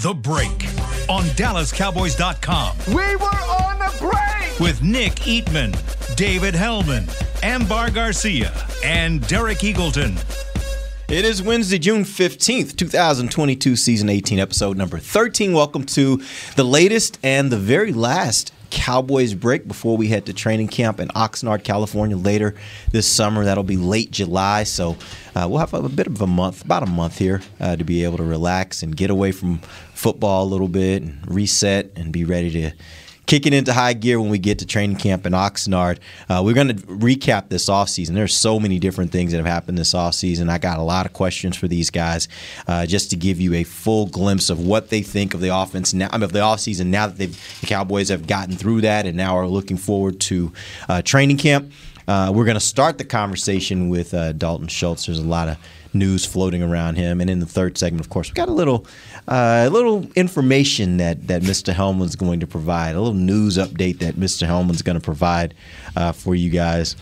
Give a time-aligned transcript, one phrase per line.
[0.00, 0.64] The Break
[1.08, 4.60] on DallasCowboys.com We were on the break.
[4.60, 5.74] with Nick Eatman,
[6.14, 7.08] David Helman,
[7.42, 8.52] Ambar Garcia,
[8.84, 10.16] and Derek Eagleton.
[11.08, 15.52] It is Wednesday, June 15th, 2022, season 18, episode number 13.
[15.52, 16.22] Welcome to
[16.54, 21.08] the latest and the very last Cowboys break before we head to training camp in
[21.08, 22.54] Oxnard, California later
[22.92, 23.44] this summer.
[23.44, 24.96] That'll be late July, so
[25.34, 28.04] uh, we'll have a, bit of a month, about a month here, uh, to be
[28.04, 29.60] able to relax and get away from
[29.98, 32.70] football a little bit and reset and be ready to
[33.26, 35.98] kick it into high gear when we get to training camp in Oxnard.
[36.30, 38.14] Uh, we're going to recap this offseason.
[38.14, 40.48] There's so many different things that have happened this offseason.
[40.48, 42.28] I got a lot of questions for these guys
[42.66, 45.92] uh, just to give you a full glimpse of what they think of the offense
[45.92, 49.16] now, I mean, of the offseason now that the Cowboys have gotten through that and
[49.16, 50.52] now are looking forward to
[50.88, 51.72] uh, training camp.
[52.06, 55.04] Uh, we're going to start the conversation with uh, Dalton Schultz.
[55.04, 55.58] There's a lot of
[55.92, 58.86] news floating around him, and in the third segment, of course, we got a little,
[59.26, 61.72] uh, a little information that that Mr.
[61.72, 64.46] Helman's going to provide, a little news update that Mr.
[64.46, 65.54] Helman's going to provide
[65.96, 66.96] uh, for you guys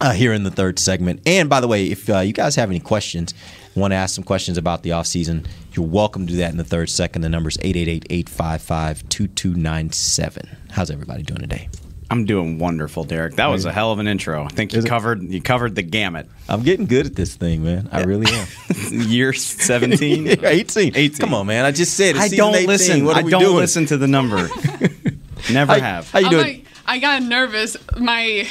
[0.00, 1.20] uh, here in the third segment.
[1.26, 3.34] And by the way, if uh, you guys have any questions,
[3.74, 6.64] want to ask some questions about the offseason, you're welcome to do that in the
[6.64, 7.22] third second.
[7.22, 10.56] The number's 888-855-2297.
[10.70, 11.68] How's everybody doing today?
[12.10, 13.36] I'm doing wonderful, Derek.
[13.36, 14.44] That was a hell of an intro.
[14.44, 14.88] I think you Is it?
[14.88, 16.28] covered you covered the gamut.
[16.48, 17.88] I'm getting good at this thing, man.
[17.92, 18.46] I really am.
[18.90, 20.26] Year 17.
[20.44, 20.92] 18.
[20.96, 21.12] 18.
[21.18, 21.64] Come on, man.
[21.64, 22.66] I just said it's I season don't 18.
[22.66, 23.04] listen.
[23.04, 23.56] What are I we don't doing?
[23.56, 24.48] listen to the number.
[25.52, 26.10] Never How, have.
[26.10, 26.44] how you I'm doing?
[26.44, 27.76] like, I got nervous.
[27.96, 28.46] My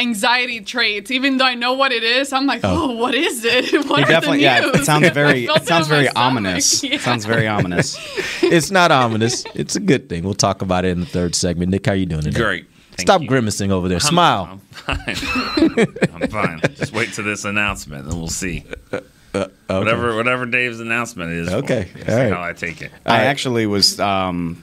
[0.00, 3.72] anxiety traits, even though I know what it is, I'm like, oh, what is it?
[3.90, 4.70] What You are definitely, the yeah.
[4.74, 6.82] It sounds very, it sounds very ominous.
[6.82, 6.94] Yeah.
[6.94, 7.96] It sounds very ominous.
[8.42, 9.44] it's not ominous.
[9.54, 10.24] It's a good thing.
[10.24, 11.70] We'll talk about it in the third segment.
[11.70, 12.40] Nick, how you doing today?
[12.40, 12.66] Great.
[12.92, 13.28] Thank Stop you.
[13.28, 13.96] grimacing over there.
[13.96, 14.60] I'm- Smile.
[14.88, 15.86] I'm fine.
[16.14, 16.60] I'm fine.
[16.74, 18.64] Just wait till this announcement, and we'll see.
[19.32, 21.48] Whatever, whatever Dave's announcement is.
[21.48, 21.88] Okay.
[21.94, 22.90] we'll All how I take it.
[23.06, 24.00] I actually was.
[24.00, 24.62] Um,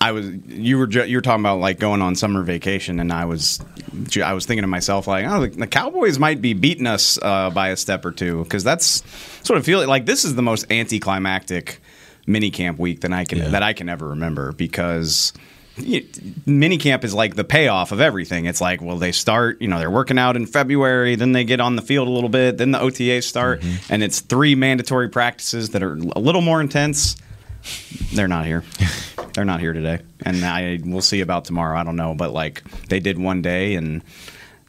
[0.00, 0.28] I was.
[0.48, 0.86] You were.
[0.86, 3.60] ju- You were talking about like going on summer vacation, and I was.
[4.24, 7.50] I was thinking to myself like, oh, the, the Cowboys might be beating us uh,
[7.50, 9.02] by a step or two because that's
[9.46, 11.80] sort of feeling like this is the most anticlimactic
[12.26, 13.48] mini camp week that I can Yeah.
[13.48, 15.32] that I can ever remember because.
[16.44, 18.44] Mini camp is like the payoff of everything.
[18.44, 21.58] It's like, well, they start, you know, they're working out in February, then they get
[21.58, 25.70] on the field a little bit, then the OTAs start, and it's three mandatory practices
[25.70, 27.16] that are a little more intense.
[28.12, 28.64] They're not here.
[29.34, 31.78] They're not here today, and I we'll see about tomorrow.
[31.78, 34.02] I don't know, but like they did one day, and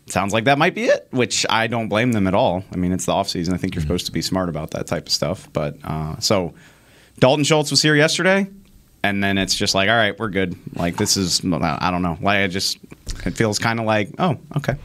[0.06, 1.08] sounds like that might be it.
[1.12, 2.64] Which I don't blame them at all.
[2.72, 3.54] I mean, it's the off season.
[3.54, 5.50] I think you're supposed to be smart about that type of stuff.
[5.54, 6.54] But uh, so
[7.20, 8.48] Dalton Schultz was here yesterday,
[9.04, 10.56] and then it's just like, all right, we're good.
[10.76, 12.18] Like this is I don't know.
[12.22, 12.78] Like I just
[13.26, 14.76] it feels kind of like, oh, okay.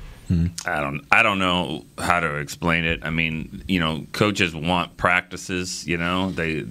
[0.67, 1.05] I don't.
[1.13, 3.01] I don't know how to explain it.
[3.05, 5.87] I mean, you know, coaches want practices.
[5.87, 6.65] You know, they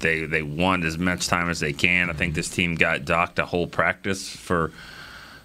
[0.00, 2.10] they they want as much time as they can.
[2.10, 4.72] I think this team got docked a whole practice for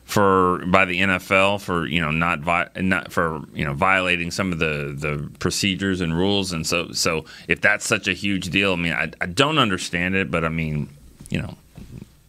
[0.05, 4.51] for by the NFL for you know not vi- not for you know violating some
[4.51, 6.53] of the the procedures and rules.
[6.53, 10.15] And so so if that's such a huge deal, I mean, I, I don't understand
[10.15, 10.89] it, but I mean,
[11.29, 11.55] you know,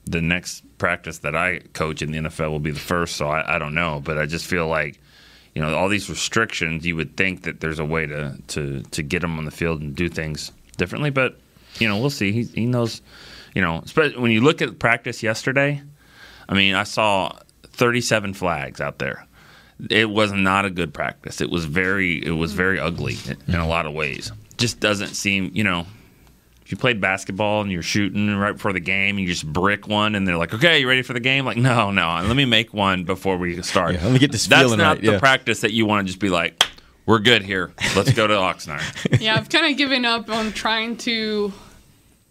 [0.06, 3.56] the next practice that I coach in the NFL will be the first, so I,
[3.56, 4.00] I don't know.
[4.03, 4.98] But I just feel like,
[5.54, 9.03] you know, all these restrictions, you would think that there's a way to to to
[9.03, 11.10] get them on the field and do things differently.
[11.10, 11.38] But
[11.81, 12.32] you know, we'll see.
[12.32, 13.03] He, he knows,
[13.54, 13.82] you know,
[14.16, 15.82] when you look at practice yesterday.
[16.48, 17.32] I mean, I saw
[17.64, 19.26] 37 flags out there.
[19.91, 21.41] It was not a good practice.
[21.41, 23.16] It was very it was very ugly
[23.47, 24.32] in a lot of ways.
[24.56, 25.87] Just doesn't seem, you know,
[26.66, 29.87] if you played basketball and you're shooting right before the game, and you just brick
[29.87, 32.44] one, and they're like, "Okay, you ready for the game?" Like, no, no, let me
[32.44, 33.94] make one before we start.
[33.94, 35.19] Yeah, let me get this That's feeling not right, the yeah.
[35.20, 36.64] practice that you want to just be like,
[37.05, 37.72] "We're good here.
[37.94, 41.52] Let's go to Oxnard." yeah, I've kind of given up on trying to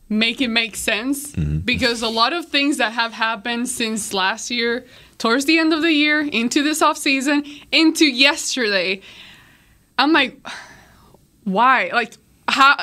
[0.09, 1.59] make it make sense Mm-hmm.
[1.59, 4.85] because a lot of things that have happened since last year,
[5.17, 9.01] towards the end of the year, into this off season, into yesterday,
[9.97, 10.37] I'm like,
[11.43, 11.89] why?
[11.93, 12.13] Like,
[12.47, 12.75] how?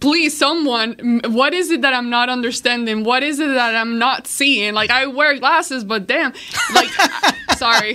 [0.00, 3.04] Please, someone, what is it that I'm not understanding?
[3.04, 4.72] What is it that I'm not seeing?
[4.74, 6.32] Like, I wear glasses, but damn,
[6.74, 6.88] like,
[7.56, 7.94] Sorry.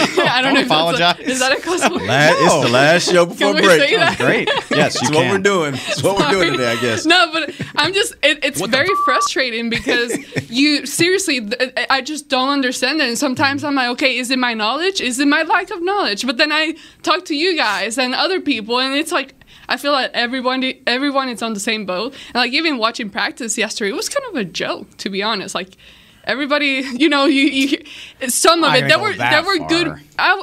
[0.18, 1.16] I don't, know if apologize.
[1.16, 2.02] That's a, is that a cuss word?
[2.02, 3.80] La- It's the last show before Can we break.
[3.80, 4.18] say that?
[4.18, 4.50] Great.
[4.74, 5.72] Yes, you That's what we're doing.
[5.72, 7.06] That's what we're doing today, I guess.
[7.06, 10.16] No, but I'm just, it, it's very frustrating because
[10.50, 13.08] you, seriously, th- I just don't understand it.
[13.08, 13.68] And sometimes mm.
[13.68, 15.00] I'm like, okay, is it my knowledge?
[15.00, 16.26] Is it my lack of knowledge?
[16.26, 19.34] But then I talk to you guys and other people, and it's like,
[19.68, 22.14] I feel like everyone, everyone is on the same boat.
[22.28, 25.54] And like even watching practice yesterday, it was kind of a joke, to be honest.
[25.54, 25.76] Like
[26.24, 27.84] everybody, you know, you, you
[28.28, 29.68] some of Not it, there were that there were far.
[29.68, 29.94] good.
[30.18, 30.42] I,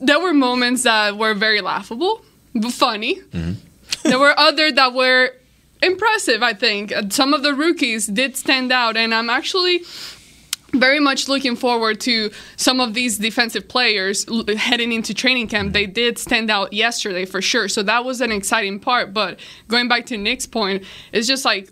[0.00, 2.22] there were moments that were very laughable,
[2.70, 3.20] funny.
[4.04, 5.32] there were other that were
[5.82, 6.42] impressive.
[6.42, 9.80] I think Uh, some of the rookies did stand out, and I'm actually
[10.72, 14.26] very much looking forward to some of these defensive players
[14.56, 15.72] heading into training camp.
[15.72, 19.12] They did stand out yesterday for sure, so that was an exciting part.
[19.14, 19.38] But
[19.68, 20.82] going back to Nick's point,
[21.12, 21.70] it's just like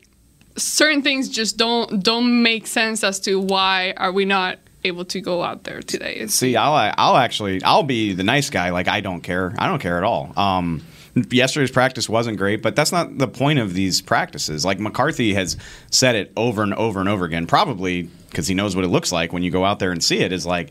[0.56, 5.20] certain things just don't don't make sense as to why are we not able to
[5.20, 6.26] go out there today.
[6.26, 8.70] See, I'll I'll actually I'll be the nice guy.
[8.70, 9.54] Like I don't care.
[9.58, 10.32] I don't care at all.
[10.36, 10.82] Um,
[11.30, 14.64] yesterday's practice wasn't great, but that's not the point of these practices.
[14.64, 15.56] Like McCarthy has
[15.90, 19.12] said it over and over and over again, probably because he knows what it looks
[19.12, 20.32] like when you go out there and see it.
[20.32, 20.70] Is like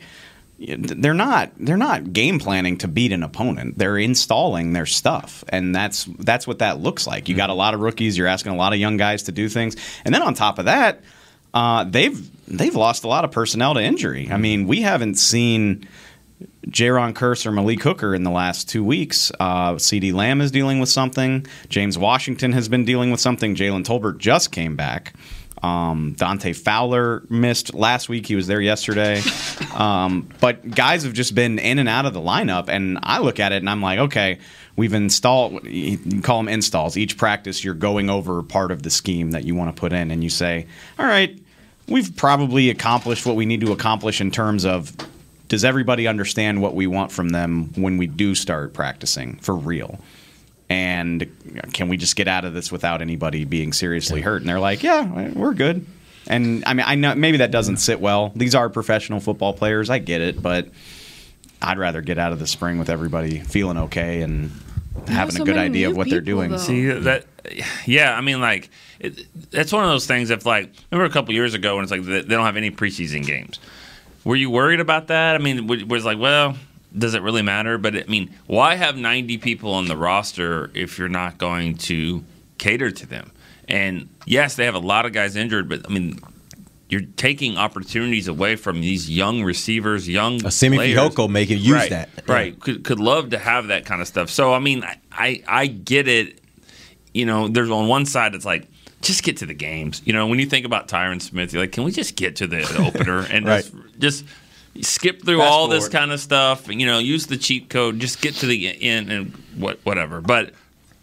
[0.61, 3.77] they're not they're not game planning to beat an opponent.
[3.77, 7.29] They're installing their stuff, and that's that's what that looks like.
[7.29, 8.17] You got a lot of rookies.
[8.17, 9.75] You're asking a lot of young guys to do things,
[10.05, 11.01] and then on top of that,
[11.53, 14.29] uh, they've they've lost a lot of personnel to injury.
[14.31, 15.87] I mean, we haven't seen.
[16.67, 19.31] Jayron Kearse or Malik Hooker in the last two weeks.
[19.39, 21.45] Uh, CeeDee Lamb is dealing with something.
[21.69, 23.55] James Washington has been dealing with something.
[23.55, 25.13] Jalen Tolbert just came back.
[25.63, 28.25] Um, Dante Fowler missed last week.
[28.25, 29.21] He was there yesterday.
[29.73, 32.67] Um, but guys have just been in and out of the lineup.
[32.67, 34.39] And I look at it and I'm like, okay,
[34.75, 36.97] we've installed, you call them installs.
[36.97, 40.11] Each practice, you're going over part of the scheme that you want to put in.
[40.11, 40.67] And you say,
[40.99, 41.39] all right,
[41.87, 44.91] we've probably accomplished what we need to accomplish in terms of
[45.47, 49.99] does everybody understand what we want from them when we do start practicing for real?
[50.71, 51.29] And
[51.73, 54.41] can we just get out of this without anybody being seriously hurt?
[54.41, 55.85] And they're like, yeah, we're good.
[56.27, 58.31] And I mean, I know maybe that doesn't sit well.
[58.37, 59.89] These are professional football players.
[59.89, 60.69] I get it, but
[61.61, 64.49] I'd rather get out of the spring with everybody feeling okay and
[65.07, 66.51] having so a good many idea of what they're doing.
[66.51, 66.57] though.
[66.57, 67.25] See uh, that?
[67.85, 68.69] Yeah, I mean, like
[68.99, 70.29] it, that's one of those things.
[70.29, 72.71] If like remember a couple years ago when it's like they they don't have any
[72.71, 73.59] preseason games.
[74.23, 75.35] Were you worried about that?
[75.35, 76.55] I mean, w- was like, well,
[76.97, 77.77] does it really matter?
[77.77, 82.23] But I mean, why have 90 people on the roster if you're not going to
[82.57, 83.31] cater to them?
[83.67, 86.19] And yes, they have a lot of guys injured, but I mean,
[86.89, 90.77] you're taking opportunities away from these young receivers, young A Simi.
[90.77, 92.09] Fehoko may could use right, that.
[92.27, 92.59] Right.
[92.59, 94.29] Could could love to have that kind of stuff.
[94.29, 96.41] So I mean, I I, I get it.
[97.13, 98.67] You know, there's on one side it's like
[99.01, 100.01] just get to the games.
[100.05, 102.47] You know, when you think about Tyron Smith, you're like, can we just get to
[102.47, 103.63] the opener and Right.
[103.63, 104.25] just just
[104.81, 106.67] skip through Fast all this kind of stuff?
[106.67, 107.99] You know, use the cheat code.
[107.99, 110.21] Just get to the end and what whatever.
[110.21, 110.53] But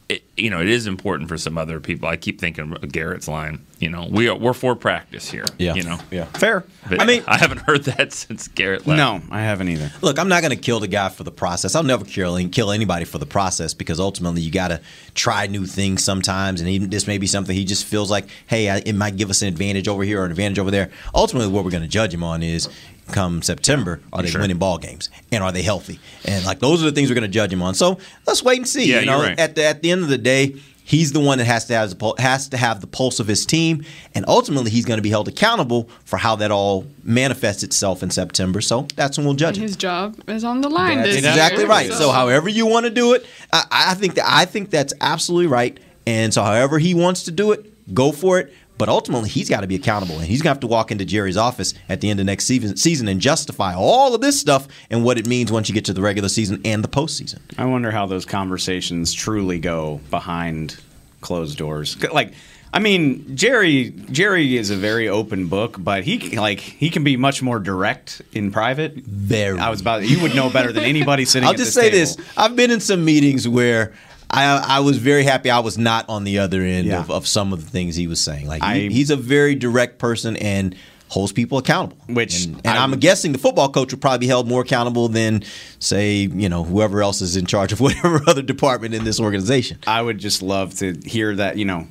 [0.08, 2.08] it, you know, it is important for some other people.
[2.08, 3.66] I keep thinking of Garrett's line.
[3.78, 5.44] You know, we are we're for practice here.
[5.58, 5.74] Yeah.
[5.74, 5.98] You know.
[6.10, 6.24] Yeah.
[6.24, 6.64] Fair.
[6.88, 8.96] But I mean- I haven't heard that since Garrett left.
[8.96, 9.92] No, I haven't either.
[10.00, 11.74] Look, I'm not going to kill the guy for the process.
[11.74, 14.80] I'll never kill kill anybody for the process because ultimately you got to
[15.14, 18.70] try new things sometimes, and even this may be something he just feels like, hey,
[18.70, 20.90] I, it might give us an advantage over here or an advantage over there.
[21.14, 22.68] Ultimately, what we're going to judge him on is
[23.12, 24.40] come September, are they Sure.
[24.40, 25.98] winning ball games and are they healthy?
[26.24, 27.74] And like those are the things we're going to judge him on.
[27.74, 28.90] So let's wait and see.
[28.90, 29.38] Yeah, you know, you're right.
[29.38, 30.56] at the at the end of the day.
[30.84, 33.26] He's the one that has to have the pul- has to have the pulse of
[33.26, 33.84] his team,
[34.14, 38.08] and ultimately he's going to be held accountable for how that all manifests itself in
[38.10, 38.62] September.
[38.62, 39.64] So that's when we'll judge him.
[39.64, 40.96] his job is on the line.
[40.96, 41.92] That's this exactly year, right.
[41.92, 45.48] So, however you want to do it, I, I think that I think that's absolutely
[45.48, 45.78] right.
[46.06, 48.54] And so, however he wants to do it, go for it.
[48.78, 51.36] But ultimately, he's got to be accountable, and he's gonna have to walk into Jerry's
[51.36, 55.04] office at the end of next season, season and justify all of this stuff and
[55.04, 57.40] what it means once you get to the regular season and the postseason.
[57.58, 60.76] I wonder how those conversations truly go behind
[61.20, 62.00] closed doors.
[62.12, 62.32] Like,
[62.72, 67.16] I mean, Jerry Jerry is a very open book, but he like he can be
[67.16, 68.94] much more direct in private.
[68.94, 69.58] Very.
[69.58, 71.46] I was about you would know better than anybody sitting.
[71.46, 71.52] Here.
[71.52, 71.98] I'll just this say table.
[71.98, 73.92] this: I've been in some meetings where.
[74.30, 77.00] I, I was very happy I was not on the other end Yeah.
[77.00, 78.46] of, of some of the things he was saying.
[78.46, 80.74] Like he, he's a very direct person and
[81.08, 81.96] holds people accountable.
[82.08, 85.08] Which and, and I I'm guessing the football coach would probably be held more accountable
[85.08, 85.42] than,
[85.78, 89.78] say, you know, whoever else is in charge of whatever other department in this organization.
[89.86, 91.56] I would just love to hear that.
[91.56, 91.86] You know,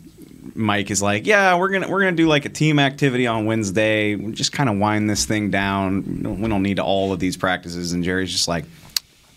[0.53, 4.13] Mike is like, yeah, we're gonna we're gonna do like a team activity on Wednesday.
[4.15, 6.03] We'll just kind of wind this thing down.
[6.39, 7.93] We don't need all of these practices.
[7.93, 8.65] And Jerry's just like,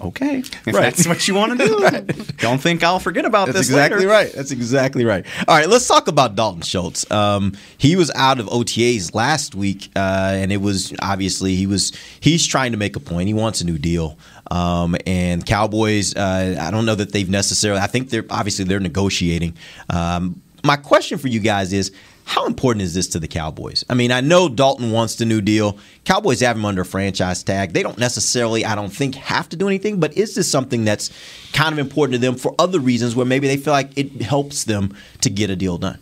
[0.01, 0.83] Okay, if Right.
[0.95, 3.69] that's what you want to do, don't think I'll forget about That's this.
[3.69, 4.09] exactly later.
[4.11, 4.33] right.
[4.33, 5.27] That's exactly right.
[5.47, 7.11] All right, let's talk about Dalton Schultz.
[7.11, 11.93] Um, he was out of OTAs last week, uh, and it was obviously he was
[12.21, 13.29] he's trying to make a point.
[13.29, 14.19] He wants a new deal.
[14.51, 17.81] Um, and Cowboys, uh, I don't know that they've necessarily.
[17.81, 19.57] I think they're obviously they're negotiating.
[19.91, 21.93] Um, my question for you guys is.
[22.31, 23.85] How important is this to the Cowboys?
[23.91, 25.79] I mean, I know Dalton wants the new deal.
[26.05, 27.73] Cowboys have him under franchise tag.
[27.73, 31.11] They don't necessarily, I don't think, have to do anything, but is this something that's
[31.53, 34.63] kind of important to them for other reasons where maybe they feel like it helps
[34.63, 35.99] them to get a deal done?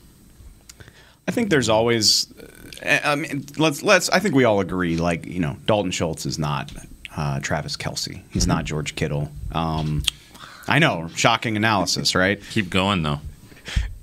[1.27, 2.31] I think there's always.
[2.85, 4.11] uh, I mean, let's let's.
[4.11, 4.99] I think we all agree.
[4.99, 6.71] Like you know, Dalton Schultz is not
[7.17, 8.21] uh, Travis Kelce.
[8.31, 8.51] He's Mm-hmm.
[8.53, 9.31] not George Kittle.
[9.53, 10.03] Um,
[10.69, 12.39] I know, shocking analysis, right?
[12.51, 13.21] Keep going though.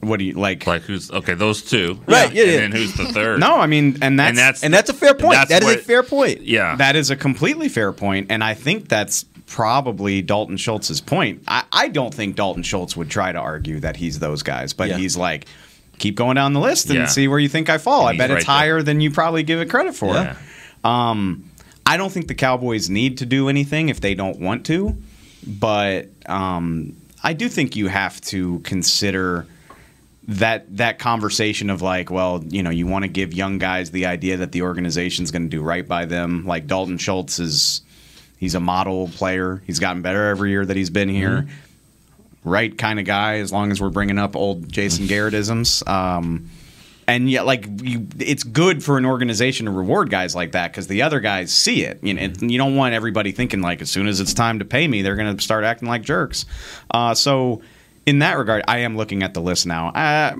[0.08, 0.66] What do you like?
[0.68, 1.34] Like who's okay?
[1.34, 2.60] Those two, Right, yeah, and yeah.
[2.62, 3.40] then who's the third?
[3.40, 5.34] no, I mean, and that's and that's And that's a fair point.
[5.34, 6.42] that's That is a fair point.
[6.42, 11.44] Yeah, that is a completely fair point, and I think that's probably Dalton Schultz's point.
[11.48, 14.90] I, I don't think Dalton Schultz would try to argue that he's those guys, but
[14.90, 14.98] Yeah.
[14.98, 15.46] he's like,
[16.00, 17.06] keep going down the list and Yeah.
[17.06, 18.02] see where you think I fall.
[18.02, 18.56] And I he's bet it's right there.
[18.56, 20.14] higher than you probably give it credit for.
[20.16, 20.36] Yeah.
[21.88, 24.98] I don't think the Cowboys need to do anything if they don't want to,
[25.46, 29.46] but um, I do think you have to consider
[30.28, 34.08] that that conversation of like, well, you know, you want to give young guys the
[34.08, 36.46] idea that the organization's going to do right by them.
[36.46, 37.82] Like Dalton Schultz is,
[38.38, 39.62] he's a model player.
[39.68, 41.48] He's gotten better every year that he's been here.
[42.44, 43.38] Right kind of guy.
[43.38, 45.88] As long as we're bringing up old Jason Garrettisms.
[45.88, 46.50] Um,
[47.08, 50.88] and yet like you it's good for an organization to reward guys like that because
[50.88, 53.92] the other guys see it you know and you don't want everybody thinking like as
[53.92, 56.46] soon as it's time to pay me they're going to start acting like jerks
[56.92, 57.62] uh, so
[58.06, 60.34] in that regard i am looking at the list now uh,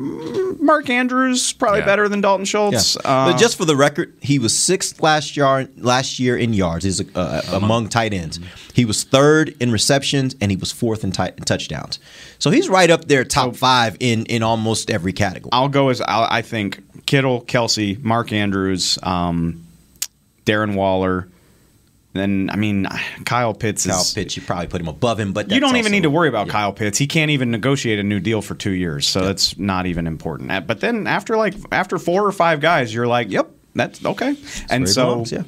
[0.60, 1.86] mark andrews probably Yeah.
[1.86, 5.68] better than dalton schultz uh, but just for the record, he was sixth last year
[5.78, 6.84] last year in yards.
[6.86, 8.40] He's uh, among tight ends.
[8.74, 12.00] He was third in receptions and he was fourth in, ti- in touchdowns.
[12.40, 15.50] So he's right up there, top five in in almost every category.
[15.54, 19.66] I'll go as I'll, I think Kittle, Kelce, Mark Andrews, um,
[20.46, 21.28] Darren Waller.
[22.16, 22.88] Then I mean
[23.26, 25.88] Kyle Pitts Kyle is Pitts, you probably put him above him, but you don't even
[25.88, 26.54] also- need to worry about yeah.
[26.54, 26.98] Kyle Pitts.
[26.98, 30.50] He can't even negotiate a new deal for two years, so that's not even important.
[30.52, 34.36] Uh, But then after like after four or five guys, you're like, yep, that's okay.
[34.70, 35.44] and so belongs, yeah.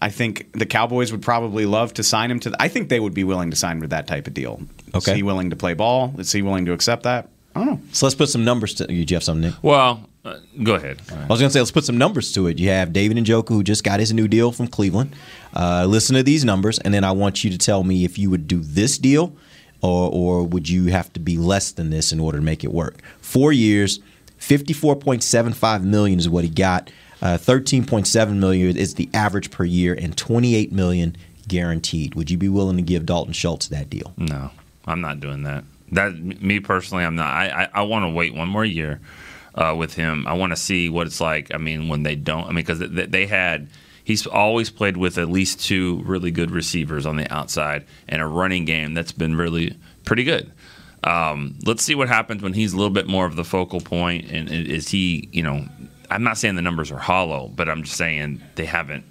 [0.00, 2.50] I think the Cowboys would probably love to sign him to.
[2.50, 4.60] The, I think they would be willing to sign with that type of deal.
[4.94, 5.10] Okay.
[5.12, 6.14] Is he willing to play ball?
[6.18, 7.28] Is he willing to accept that?
[7.56, 7.80] I don't know.
[7.92, 9.04] So let's put some numbers to you.
[9.04, 9.50] Jeff, something.
[9.50, 9.54] Nick?
[9.62, 11.00] Well, uh, go ahead.
[11.10, 12.58] I was going to say, let's put some numbers to it.
[12.58, 15.14] You have David and Njoku, who just got his new deal from Cleveland.
[15.54, 18.28] Uh, listen to these numbers, and then I want you to tell me if you
[18.30, 19.34] would do this deal
[19.82, 22.72] or, or would you have to be less than this in order to make it
[22.72, 23.00] work.
[23.20, 24.00] Four years,
[24.40, 26.90] 54.75 million is what he got.
[27.22, 31.16] Uh, 13.7 million is the average per year, and 28 million
[31.48, 32.14] guaranteed.
[32.14, 34.12] Would you be willing to give Dalton Schultz that deal?
[34.16, 34.50] No,
[34.86, 35.64] I'm not doing that.
[35.92, 37.32] That me personally, I'm not.
[37.32, 39.00] I I, I want to wait one more year
[39.56, 40.26] uh, with him.
[40.26, 41.54] I want to see what it's like.
[41.54, 42.44] I mean, when they don't.
[42.44, 43.68] I mean, because they, they had.
[44.04, 48.26] He's always played with at least two really good receivers on the outside and a
[48.26, 50.52] running game that's been really pretty good.
[51.02, 54.30] Um, let's see what happens when he's a little bit more of the focal point.
[54.30, 55.66] And is he, you know,
[56.08, 59.04] I'm not saying the numbers are hollow, but I'm just saying they haven't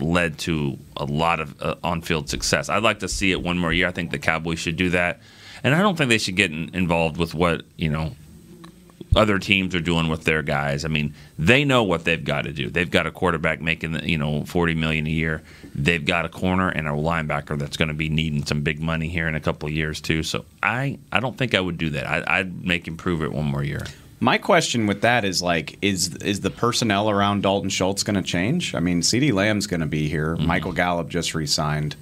[0.00, 2.68] led to a lot of uh, on-field success.
[2.68, 3.86] I'd like to see it one more year.
[3.86, 5.20] I think the Cowboys should do that,
[5.62, 8.16] and I don't think they should get in, involved with what you know
[9.16, 10.84] other teams are doing with their guys.
[10.84, 12.70] I mean, they know what they've got to do.
[12.70, 15.42] They've got a quarterback making you know forty million a year.
[15.74, 19.08] They've got a corner and a linebacker that's going to be needing some big money
[19.08, 20.22] here in a couple of years too.
[20.22, 22.08] So I I don't think I would do that.
[22.08, 23.84] I, I'd make him prove it one more year.
[24.22, 28.22] My question with that is like, is is the personnel around Dalton Schultz going to
[28.22, 28.74] change?
[28.74, 30.36] I mean, CeeDee Lamb's going to be here.
[30.36, 30.46] Mm-hmm.
[30.46, 31.96] Michael Gallup just re-signed.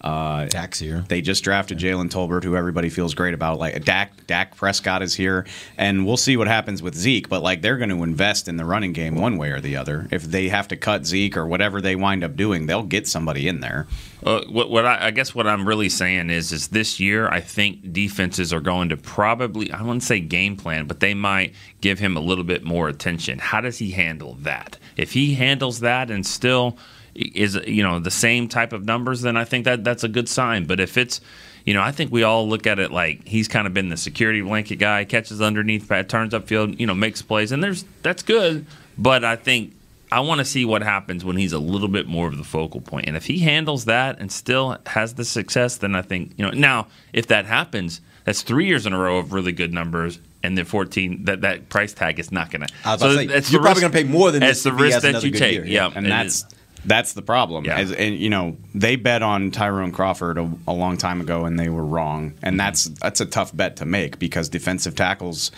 [0.00, 1.04] Uh, Dak's here.
[1.08, 3.58] They just drafted Jalen Tolbert, who everybody feels great about.
[3.58, 7.28] Like Dak, Dak Prescott is here, and we'll see what happens with Zeke.
[7.28, 10.08] But like they're going to invest in the running game one way or the other.
[10.10, 13.46] If they have to cut Zeke or whatever they wind up doing, they'll get somebody
[13.46, 13.86] in there.
[14.24, 17.40] Uh, what, what I, I guess what I'm really saying is, is this year I
[17.40, 21.98] think defenses are going to probably I wouldn't say game plan, but they might give
[21.98, 23.38] him a little bit more attention.
[23.38, 24.78] How does he handle that?
[24.96, 26.78] If he handles that and still
[27.14, 30.28] is you know the same type of numbers, then I think that that's a good
[30.28, 30.64] sign.
[30.66, 31.20] But if it's
[31.64, 33.96] you know, I think we all look at it like he's kind of been the
[33.96, 38.66] security blanket guy, catches underneath, turns upfield, you know, makes plays, and there's that's good.
[38.96, 39.74] But I think
[40.12, 42.80] I want to see what happens when he's a little bit more of the focal
[42.80, 43.06] point.
[43.06, 46.50] And if he handles that and still has the success, then I think, you know,
[46.50, 50.18] now if that happens, that's three years in a row of really good numbers.
[50.42, 52.74] And the 14, that, that price tag is not going to.
[52.84, 55.22] I was about to say, you're probably gonna pay more than That's the risk that
[55.22, 55.52] you take.
[55.52, 55.88] year, Yeah.
[55.88, 55.92] yeah.
[55.94, 56.44] and that's is.
[56.84, 57.64] That's the problem.
[57.64, 57.78] Yeah.
[57.78, 61.58] As, and you know, they bet on Tyrone Crawford a, a long time ago, and
[61.58, 62.34] they were wrong.
[62.42, 65.50] And that's that's a tough bet to make because defensive tackles.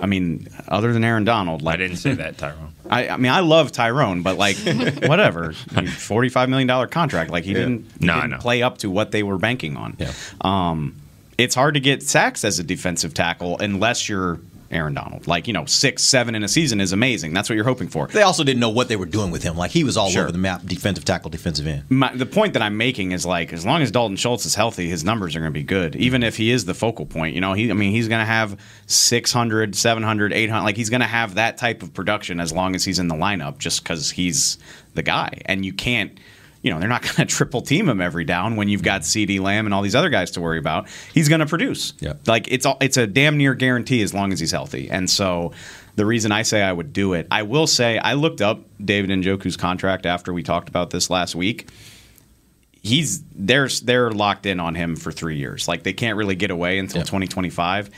[0.00, 2.72] I mean, other than Aaron Donald, I didn't say that, Tyrone.
[2.90, 4.56] I, I mean, I love Tyrone, but like,
[5.06, 7.30] whatever, forty-five million dollar contract.
[7.30, 9.96] Like he didn't, he No, didn't play up to what they were banking on.
[9.98, 10.12] Yeah.
[10.40, 10.96] Um,
[11.36, 15.26] it's hard to get sacks as a defensive tackle unless you're Aaron Donald.
[15.26, 17.32] Like you know, six, seven in a season is amazing.
[17.34, 18.06] That's what you're hoping for.
[18.06, 19.56] They also didn't know what they were doing with him.
[19.56, 20.22] Like he was all Sure.
[20.24, 21.84] over the map, defensive tackle, defensive end.
[21.88, 24.88] My, the point that I'm making is like as long as Dalton Schultz is healthy,
[24.88, 25.96] his numbers are going to be good.
[25.96, 28.24] Even if he is the focal point, you know, he I mean he's going to
[28.26, 32.74] have 600, 700, 800 like he's going to have that type of production as long
[32.74, 34.58] as he's in the lineup just cuz he's
[34.94, 35.40] the guy.
[35.46, 36.12] And you can't
[36.62, 39.40] you know, they're not going to triple team him every down when you've got CeeDee
[39.40, 40.88] Lamb and all these other guys to worry about.
[41.14, 41.94] He's going to produce.
[42.00, 42.14] Yeah.
[42.26, 44.90] Like it's all, it's a damn near guarantee as long as he's healthy.
[44.90, 45.52] And so
[45.96, 49.10] the reason I say I would do it, I will say I looked up David
[49.10, 51.68] Njoku's contract after we talked about this last week.
[52.82, 55.68] He's they're they're locked in on him for three years.
[55.68, 57.04] Like they can't really get away until Yeah.
[57.04, 57.90] 2025.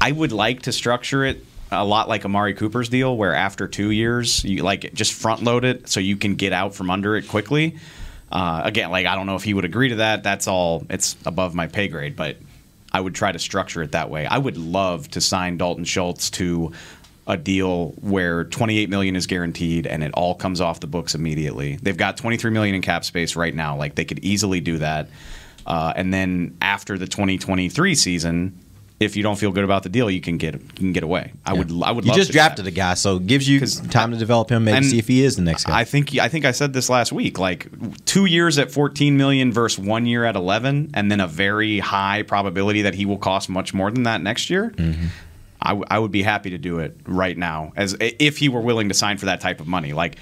[0.00, 3.90] I would like to structure it a lot like Amari Cooper's deal, where after two
[3.90, 7.28] years you like just front load it so you can get out from under it
[7.28, 7.76] quickly.
[8.30, 10.22] Uh, again, like I don't know if he would agree to that.
[10.22, 10.86] That's all.
[10.90, 12.36] It's above my pay grade, but
[12.92, 14.26] I would try to structure it that way.
[14.26, 16.72] I would love to sign Dalton Schultz to
[17.26, 21.76] a deal where 28 million is guaranteed and it all comes off the books immediately.
[21.76, 23.76] They've got 23 million in cap space right now.
[23.76, 25.08] Like they could easily do that.
[25.66, 28.58] Uh, and then after the 2023 season,
[28.98, 31.32] if you don't feel good about the deal, you can get you can get away.
[31.44, 34.10] I would I would You love just drafted a guy, so it gives you time
[34.12, 34.64] to develop him.
[34.64, 35.80] Maybe And see if he is the next guy.
[35.80, 37.38] I think I think I said this last week.
[37.38, 37.68] Like
[38.06, 42.22] two years at 14 million versus one year at 11, and then a very high
[42.22, 44.70] probability that he will cost much more than that next year.
[44.70, 45.06] Mm-hmm.
[45.60, 48.60] I, w- I would be happy to do it right now, as if he were
[48.60, 49.92] willing to sign for that type of money.
[49.92, 50.16] Like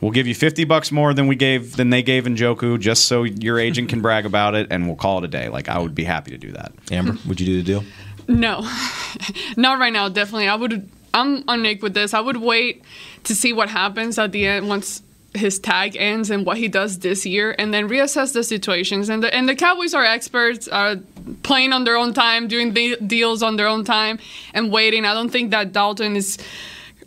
[0.00, 3.24] we'll give you 50 bucks more than we gave than they gave Njoku, just so
[3.24, 5.48] your agent can brag about it, and we'll call it a day.
[5.48, 6.72] Like I would be happy to do that.
[6.90, 7.84] Ambar, would you do the deal?
[8.28, 8.68] No,
[9.56, 10.08] not right now.
[10.08, 10.88] Definitely, I would.
[11.12, 12.14] I'm on Nick with this.
[12.14, 12.82] I would wait
[13.24, 15.02] to see what happens at the end once
[15.34, 19.08] his tag ends and what he does this year, and then reassess the situations.
[19.08, 20.96] And the and the Cowboys are experts, are
[21.42, 24.18] playing on their own time, doing the deals on their own time,
[24.52, 25.04] and waiting.
[25.04, 26.38] I don't think that Dalton is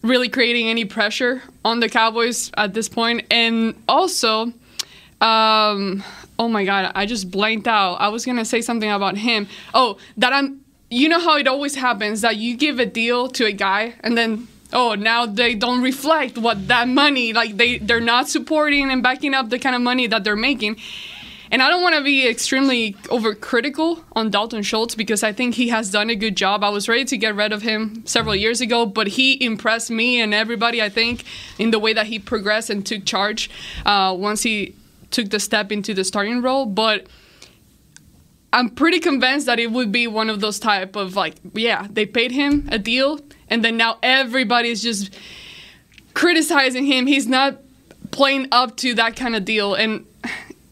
[0.03, 3.25] really creating any pressure on the Cowboys at this point.
[3.31, 4.53] And also,
[5.21, 6.03] um,
[6.37, 7.95] oh my God, I just blanked out.
[7.95, 9.47] I was gonna say something about him.
[9.73, 10.61] Oh, that I'm.
[10.89, 14.17] You know how it always happens that you give a deal to a guy and
[14.17, 19.01] then oh now they don't reflect what that money like they they're not supporting and
[19.01, 20.77] backing up the kind of money that they're making.
[21.49, 25.69] And I don't want to be extremely overcritical on Dalton Schultz because I think he
[25.69, 26.63] has done a good job.
[26.63, 30.19] I was ready to get rid of him several years ago, but he impressed me
[30.19, 31.23] and everybody, I think,
[31.57, 33.49] in the way that he progressed and took charge
[33.85, 34.75] uh, once he
[35.09, 36.65] took the step into the starting role.
[36.65, 37.07] But
[38.53, 42.05] I'm pretty convinced that it would be one of those type of like, yeah, they
[42.05, 45.13] paid him a deal, and then now everybody's just
[46.13, 47.07] criticizing him.
[47.07, 47.57] He's not
[48.11, 50.05] playing up to that kind of deal, and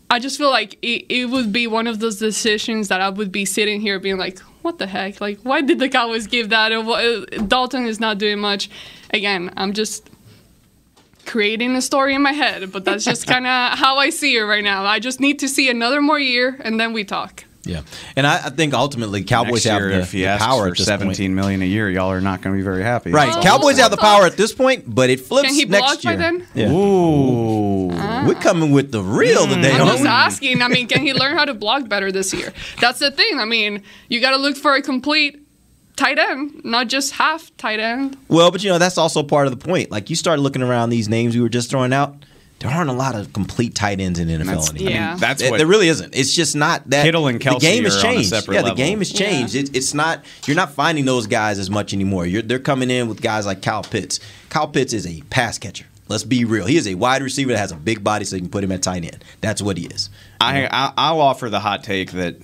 [0.10, 3.32] I just feel like it, it would be one of those decisions that I would
[3.32, 5.20] be sitting here being like, what the heck?
[5.22, 6.72] Like, why did the Cowboys give that?
[6.72, 8.70] Or what- Dalton is not doing much.
[9.14, 10.10] Again, I'm just
[11.26, 14.42] creating a story in my head, but that's just kind of how I see it
[14.44, 14.86] right now.
[14.86, 17.44] I just need to see another more year, and then we talk.
[17.66, 17.82] Yeah,
[18.16, 20.72] and I, I think ultimately Cowboys Next have the, if he the asks power for
[20.72, 21.34] at this 17 point.
[21.34, 23.12] million a year, y'all are not going to be very happy.
[23.12, 23.42] Right, Oh.
[23.42, 26.12] Cowboys have the power at this point, but it flips Can he next block by
[26.12, 26.20] year.
[26.20, 26.48] then?
[26.54, 26.72] Yeah.
[26.72, 27.90] Ooh.
[27.92, 28.26] Ah.
[28.28, 29.56] We're coming with the real mm.
[29.56, 29.72] today.
[29.72, 30.62] I'm just asking.
[30.62, 32.54] I mean, can he learn how to block better this year?
[32.80, 33.40] That's the thing.
[33.40, 35.42] I mean, you got to look for a complete
[35.96, 38.18] tight end, not just half tight end.
[38.28, 39.92] Well, but you know that's also part of the point.
[39.92, 42.16] Like you start looking around these names we were just throwing out.
[42.60, 44.94] There aren't a lot of complete tight ends in the NFL That's, anymore.
[44.94, 46.16] I mean, that's There- what there really isn't.
[46.16, 47.04] It's just not that.
[47.04, 48.30] Kittle and the game has are on a changed.
[48.30, 49.56] separate yeah, the game has changed.
[49.56, 50.24] It, it's not.
[50.48, 52.26] You're not finding those guys as much anymore.
[52.26, 54.20] You're, they're coming in with guys like Kyle Pitts.
[54.50, 55.86] Kyle Pitts is a pass catcher.
[56.08, 56.66] Let's be real.
[56.66, 58.72] He is a wide receiver that has a big body, so you can put him
[58.72, 59.24] at tight end.
[59.42, 60.10] That's what he is.
[60.40, 62.36] I, I I'll offer the hot take that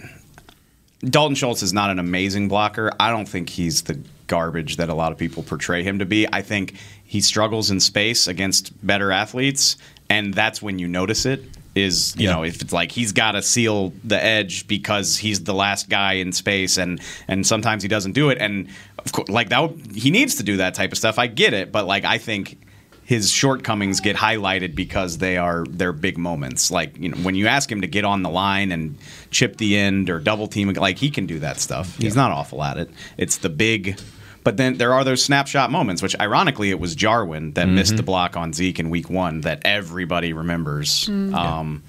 [1.03, 2.91] Dalton Schultz is not an amazing blocker.
[2.99, 6.27] I don't think he's the garbage that a lot of people portray him to be.
[6.31, 9.77] I think he struggles in space against better athletes,
[10.11, 11.43] and that's when you notice it.
[11.73, 12.33] Is you Yeah.
[12.35, 16.13] know if it's like he's got to seal the edge because he's the last guy
[16.23, 18.67] in space, and and sometimes he doesn't do it, and
[19.05, 21.17] of course like that would- he needs to do that type of stuff.
[21.17, 22.57] I get it, but like I think
[23.05, 26.71] his shortcomings get highlighted because they are their big moments.
[26.71, 28.97] Like you know, when you ask him to get on the line and
[29.31, 31.97] chip the end or double team, like he can do that stuff.
[31.97, 32.89] He's not awful at it.
[33.17, 33.97] It's the big
[34.43, 37.97] But then there are those snapshot moments, which ironically it was Jarwin that missed Mm-hmm.
[37.97, 41.07] the block on Zeke in week one that everybody remembers.
[41.09, 41.83] Um,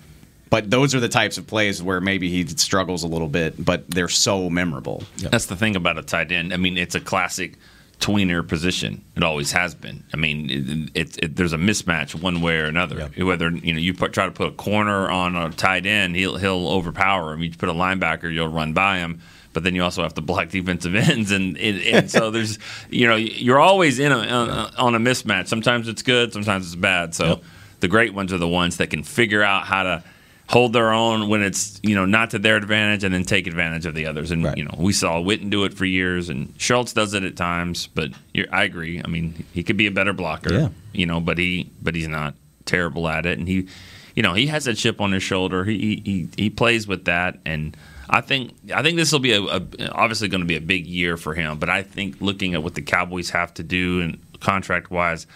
[0.51, 3.91] But those are the types of plays where maybe he struggles a little bit, but
[3.91, 5.03] they're so memorable.
[5.17, 6.53] That's the thing about a tight end.
[6.53, 7.55] I mean, it's a classic
[8.01, 9.03] tweener position.
[9.17, 10.05] It always has been.
[10.13, 13.09] I mean, it, it, it, there's a mismatch one way or another.
[13.17, 16.37] Whether you know you put, try to put a corner on a tight end, he'll
[16.37, 17.43] he'll overpower him.
[17.43, 19.23] You put a linebacker, you'll run by him.
[19.53, 22.59] But then you also have to block defensive ends, and, and, and so there's
[22.91, 25.49] you know you're always in a, on, a, on a mismatch.
[25.49, 27.15] Sometimes it's good, sometimes it's bad.
[27.15, 27.41] So
[27.81, 30.05] the great ones are the ones that can figure out how to
[30.49, 33.87] hold their own when it's you know not to their advantage and then take advantage
[33.87, 34.59] of the others and Right.
[34.59, 37.87] you know we saw Witten do it for years and Schultz does it at times
[37.95, 40.69] but you're, I agree I mean he could be a better blocker Yeah.
[40.93, 42.35] you know but he but he's not
[42.67, 43.67] terrible at it and he
[44.15, 47.39] you know he has a chip on his shoulder he he, he plays with that
[47.47, 47.75] and
[48.11, 49.63] I think I think this will be a, a
[49.93, 52.75] obviously going to be a big year for him but I think looking at what
[52.75, 55.27] the Cowboys have to do and contract wise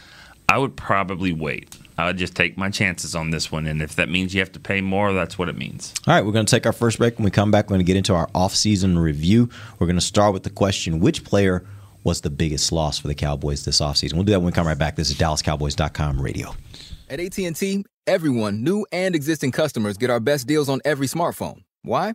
[0.48, 3.96] I would probably wait I would just take my chances on this one and if
[3.96, 6.46] that means you have to pay more that's what it means All right, we're going
[6.46, 7.18] to take our first break.
[7.18, 9.48] When we come back, we're going to get into our off-season review.
[9.78, 11.66] We're going to start with the question: Which player
[12.04, 14.14] was the biggest loss for the Cowboys this offseason?
[14.14, 14.94] We'll do that when we come right back.
[14.94, 16.54] This is DallasCowboys.com radio.
[17.10, 21.62] At AT&T, everyone, new and existing customers, get our best deals on every smartphone.
[21.82, 22.14] Why?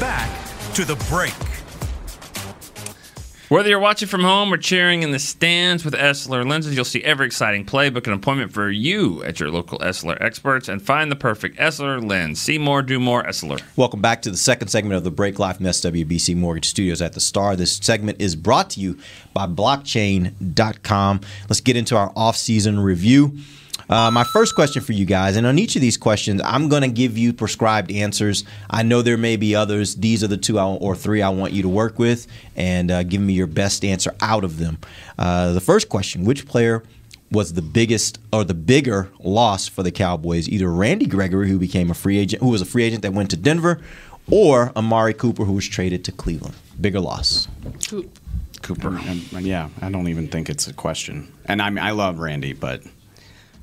[0.00, 0.30] Back
[0.72, 1.34] to the break.
[3.50, 7.04] Whether you're watching from home or cheering in the stands with Essilor lenses, you'll see
[7.04, 7.90] every exciting play.
[7.90, 12.02] Book an appointment for you at your local Essilor experts and find the perfect Essilor
[12.02, 12.40] lens.
[12.40, 13.60] See more, do more, Essilor.
[13.76, 17.12] Welcome back to the second segment of the Break Life from SWBC Mortgage Studios at
[17.12, 17.54] the Star.
[17.56, 18.98] This segment is brought to you
[19.34, 21.20] by blockchain.com.
[21.48, 23.36] Let's get into our off-season review.
[23.90, 26.82] Uh, my first question for you guys, and on each of these questions, I'm going
[26.82, 28.44] to give you prescribed answers.
[28.70, 29.96] I know there may be others.
[29.96, 33.02] These are the two I, or three I want you to work with, and uh,
[33.02, 34.78] give me your best answer out of them.
[35.18, 36.84] Uh, the first question: Which player
[37.32, 40.48] was the biggest or the bigger loss for the Cowboys?
[40.48, 43.28] Either Randy Gregory, who became a free agent, who was a free agent that went
[43.30, 43.80] to Denver,
[44.30, 46.54] or Amari Cooper, who was traded to Cleveland.
[46.80, 47.48] Bigger loss.
[48.62, 48.96] Cooper.
[48.96, 51.32] And, and yeah, I don't even think it's a question.
[51.46, 52.82] And I mean, I love Randy, but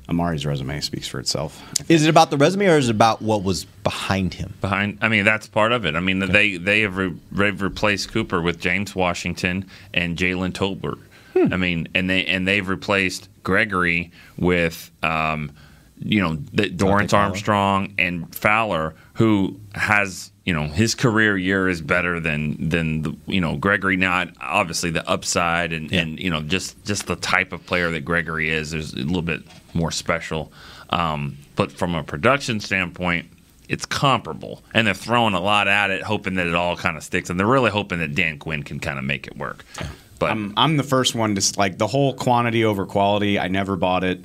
[0.08, 1.62] Amari's resume speaks for itself.
[1.90, 4.54] Is it about the resume or is it about what was behind him?
[4.60, 5.94] Behind, I mean, that's part of it.
[5.94, 10.98] I mean, they they have re- they've replaced Cooper with James Washington and Jalen Tolbert.
[11.52, 15.52] I mean, and they and they've replaced Gregory with, um,
[15.98, 21.80] you know, the, Dorance Armstrong and Fowler, who has you know his career year is
[21.80, 23.96] better than than the, you know Gregory.
[23.96, 28.04] Not obviously the upside and and you know just just the type of player that
[28.04, 28.70] Gregory is.
[28.70, 29.42] There's a little bit
[29.74, 30.52] more special,
[30.90, 33.28] um, but from a production standpoint
[33.68, 37.02] it's comparable, and they're throwing a lot at it, hoping that it all kind of
[37.02, 39.64] sticks, and they're really hoping that Dan Quinn can kind of make it work.
[40.18, 43.38] But I'm, I'm the first one to like the whole quantity over quality.
[43.38, 44.22] I never bought it.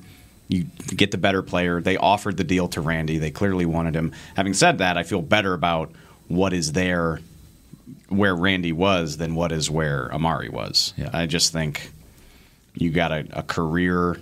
[0.48, 1.80] You get the better player.
[1.80, 3.18] They offered the deal to Randy.
[3.18, 4.12] They clearly wanted him.
[4.36, 5.92] Having said that, I feel better about
[6.28, 7.20] what is there
[8.08, 10.94] where Randy was than what is where Amari was.
[11.12, 11.90] I just think
[12.74, 14.18] you got a, a career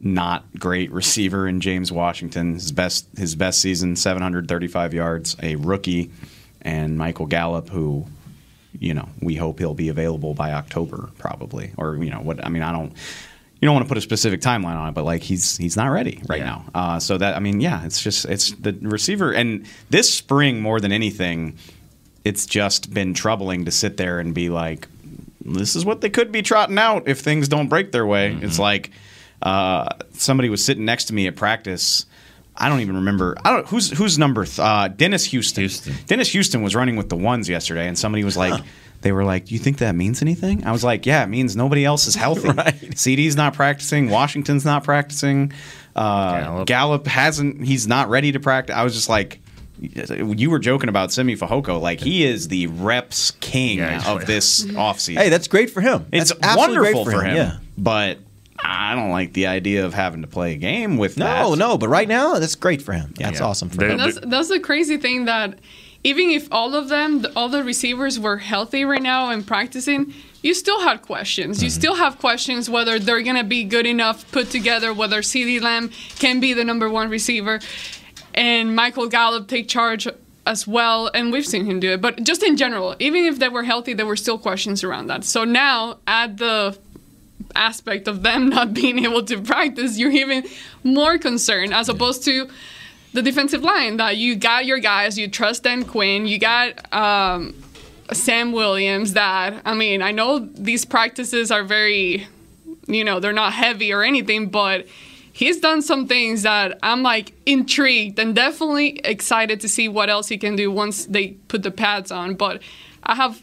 [0.00, 2.54] not great receiver in James Washington.
[2.54, 5.36] His best his best season, 735 yards.
[5.42, 6.10] A rookie,
[6.62, 8.06] and Michael Gallup, who,
[8.78, 12.44] you know, we hope he'll be available by October probably, or you know what?
[12.44, 12.92] I mean, I don't.
[13.64, 15.86] You don't want to put a specific timeline on it, but like he's he's not
[15.86, 16.66] ready right now.
[16.74, 20.80] Uh, so that I mean, yeah, it's just it's the receiver, and this spring more
[20.80, 21.56] than anything,
[22.26, 24.86] it's just been troubling to sit there and be like,
[25.40, 28.36] this is what they could be trotting out if things don't break their way.
[28.42, 28.90] It's like
[29.40, 32.04] uh, somebody was sitting next to me at practice.
[32.56, 33.36] I don't even remember.
[33.44, 35.68] I don't who's who's number th- uh, Dennis Houston.
[36.06, 38.62] Dennis Houston was running with the ones yesterday, and somebody was like.
[39.00, 41.84] They were like, you think that means anything?" I was like, "Yeah, it means nobody
[41.84, 42.48] else is healthy.
[42.48, 44.08] CeeDee's not practicing.
[44.08, 45.52] Washington's not practicing.
[45.94, 47.06] Uh, Gallup.
[47.06, 47.62] hasn't.
[47.62, 49.40] He's not ready to practice." I was just like,
[49.78, 51.82] "You were joking about Simi Fehoko.
[51.82, 55.18] Like he is the reps king of this offseason.
[55.18, 56.06] Hey, that's great for him.
[56.10, 57.36] It's That's wonderful great for him.
[57.36, 57.58] Yeah.
[57.76, 58.20] But
[58.66, 61.42] I don't like the idea of having to play a game with that.
[61.42, 63.12] No, no, but right now that's great for him.
[63.18, 63.46] That's Yeah.
[63.46, 63.98] awesome for And him.
[63.98, 65.58] that's that's the crazy thing that
[66.02, 70.52] even if all of them, all the receivers were healthy right now and practicing, you
[70.54, 71.58] still had questions.
[71.58, 71.64] Mm-hmm.
[71.64, 75.90] You still have questions whether they're gonna be good enough put together, whether CeeDee Lamb
[76.18, 77.60] can be the number one receiver,
[78.34, 80.06] and Michael Gallup take charge
[80.46, 81.10] as well.
[81.14, 82.00] And we've seen him do it.
[82.02, 85.24] But just in general, even if they were healthy, there were still questions around that.
[85.24, 86.76] So now add the
[87.56, 90.44] aspect of them not being able to practice, you're even
[90.82, 92.48] more concerned as opposed to
[93.12, 97.54] the defensive line that you got your guys, you trust Dan Quinn, you got um,
[98.12, 99.12] Sam Williams.
[99.12, 102.26] That I mean, I know these practices are very,
[102.86, 104.86] you know, they're not heavy or anything, but
[105.32, 110.28] he's done some things that I'm like intrigued and definitely excited to see what else
[110.28, 112.34] he can do once they put the pads on.
[112.34, 112.62] But
[113.04, 113.40] I have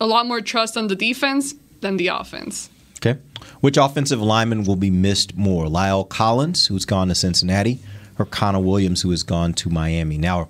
[0.00, 2.70] a lot more trust on the defense than the offense.
[2.96, 3.18] Okay.
[3.60, 5.66] Which offensive lineman will be missed more?
[5.66, 7.80] La'el Collins, who's gone to Cincinnati,
[8.18, 10.18] or Connor Williams, who has gone to Miami?
[10.18, 10.48] Now,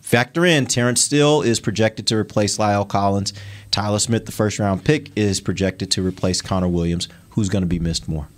[0.00, 3.32] factor in Terrence Steele is projected to replace La'el Collins.
[3.70, 7.08] Tyler Smith, the first round pick, is projected to replace Connor Williams.
[7.30, 8.28] Who's going to be missed more?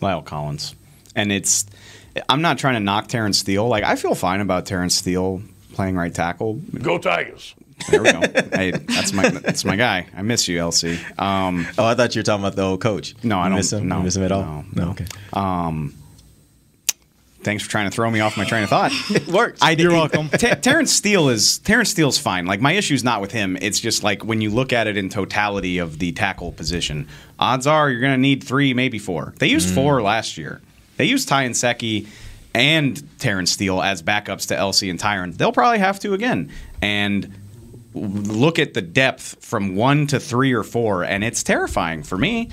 [0.00, 0.74] La'el Collins.
[1.16, 1.66] And it's
[2.28, 3.66] I'm not trying to knock Terrence Steele.
[3.66, 5.42] Like I feel fine about Terrence Steele
[5.72, 6.54] playing right tackle.
[6.82, 7.54] Go Tigers.
[7.90, 8.20] There we go.
[8.54, 10.06] hey, that's my that's my guy.
[10.16, 10.98] I miss you, LC.
[11.20, 13.14] Um, oh, I thought you were talking about the old coach.
[13.22, 13.88] No, I don't miss him?
[13.88, 14.42] No, You miss him at all?
[14.42, 15.06] No, No, okay.
[15.32, 15.94] Um,
[17.42, 18.92] thanks for trying to throw me off my train of thought.
[19.10, 19.60] it works.
[19.62, 20.28] I, You're welcome.
[20.30, 22.46] Terrence Steele is Terrence Steele's fine.
[22.46, 23.56] Like my issue's not with him.
[23.60, 27.66] It's just like when you look at it in totality of the tackle position, odds
[27.66, 29.34] are you're going to need three, maybe four.
[29.38, 29.74] They used Mm.
[29.74, 30.60] four last year.
[30.96, 32.08] They used Ty Nsekhe
[32.54, 35.36] and Terrence Steele as backups to LC and Tyron.
[35.36, 36.50] They'll probably have to again.
[36.82, 37.32] And
[37.98, 42.50] look at the depth from one to three or four, and it's terrifying for me.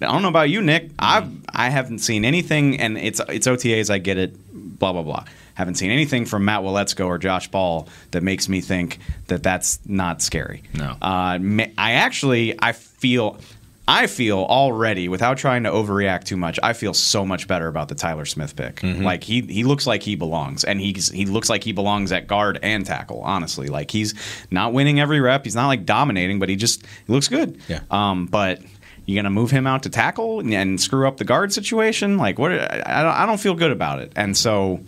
[0.00, 0.90] I don't know about you, Nick.
[0.98, 3.90] I I haven't seen anything, and it's it's OTAs.
[3.90, 4.36] I get it.
[4.78, 5.24] Blah blah blah.
[5.54, 9.78] Haven't seen anything from Matt Waletzko or Josh Ball that makes me think that that's
[9.86, 10.62] not scary.
[10.74, 10.96] No.
[11.00, 11.38] Uh,
[11.78, 13.38] I actually I feel
[13.88, 16.58] I feel already without trying to overreact too much.
[16.62, 18.82] I feel so much better about the Tyler Smith pick.
[18.82, 22.26] Like he he looks like he belongs, and he's he looks like he belongs at
[22.26, 23.20] guard and tackle.
[23.22, 24.14] Honestly, like he's
[24.50, 25.44] not winning every rep.
[25.44, 27.60] He's not like dominating, but he just he looks good.
[27.68, 27.80] Yeah.
[27.90, 28.60] Um, but.
[29.08, 32.18] you're gonna move him out to tackle and, and screw up the guard situation?
[32.18, 32.50] Like what?
[32.50, 34.10] I, I don't- I don't feel good about it.
[34.16, 34.80] And so,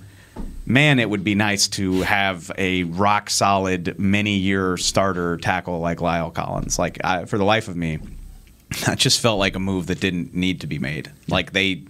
[0.67, 5.99] man, it would be nice to have a rock solid, many year starter tackle like
[5.99, 6.81] La'el Collins.
[6.81, 8.01] Like I, for the life of me,
[8.87, 11.11] that just felt like a move that didn't need to be made.
[11.29, 11.83] Like they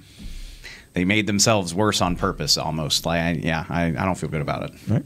[0.94, 3.04] they made themselves worse on purpose almost.
[3.06, 4.72] Like I, yeah, I, I don't feel good about it.
[4.88, 5.04] Right.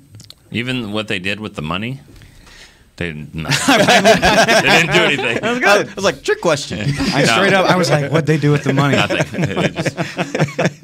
[0.51, 2.01] Even what they did with the money,
[2.97, 3.49] they didn't, no.
[3.69, 3.77] they
[4.63, 5.39] didn't do anything.
[5.41, 5.89] That was good.
[5.89, 6.79] I was like, trick question.
[6.99, 8.97] I straight up, I was like, what'd they do with the money?
[8.97, 9.41] Nothing.
[9.43, 9.69] They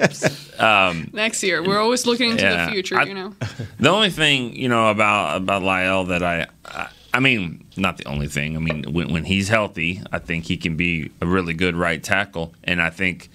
[0.07, 2.65] just- um, Next year, we're always looking into Yeah.
[2.65, 3.33] the future, I- you know.
[3.79, 8.05] the only thing you know about about Lyle that I, I, I mean, not the
[8.07, 8.55] only thing.
[8.55, 12.01] I mean, when, when he's healthy, I think he can be a really good right
[12.03, 13.29] tackle, and I think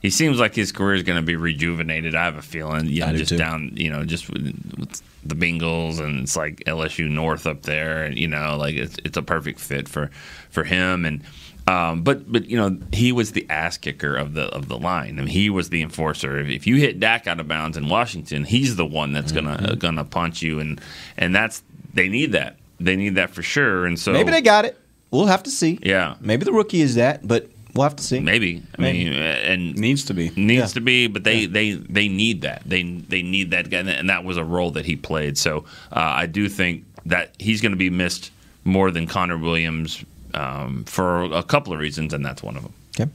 [0.00, 2.14] he seems like his career is going to be rejuvenated.
[2.14, 3.36] I have a feeling, you know, do just too.
[3.36, 4.44] down, you know, just with,
[4.78, 8.96] with the Bengals and it's like LSU North up there, and you know, like it's
[9.04, 10.10] it's a perfect fit for
[10.50, 11.22] for him and.
[11.66, 15.18] Um, but but you know he was the ass kicker of the of the line.
[15.18, 16.38] I mean, he was the enforcer.
[16.38, 19.58] If, if you hit Dak out of bounds in Washington, he's the one that's gonna
[19.58, 19.74] Mm-hmm.
[19.74, 20.80] gonna punch you, and
[21.18, 21.62] and that's
[21.92, 22.56] they need that.
[22.80, 23.86] They need that for sure.
[23.86, 24.78] And so Maybe they got it.
[25.10, 25.78] We'll have to see.
[25.82, 26.16] Yeah.
[26.20, 28.18] Maybe the rookie is that, but We'll have to see.
[28.18, 28.62] Maybe.
[28.76, 32.62] I mean, and needs to be needs to be, but they they they need that.
[32.66, 35.38] They they need that guy, and that was a role that he played.
[35.38, 35.58] So
[35.92, 38.32] uh, I do think that he's going to be missed
[38.64, 42.72] more than Connor Williams um, for a couple of reasons, and that's one of them.
[42.98, 43.10] Okay.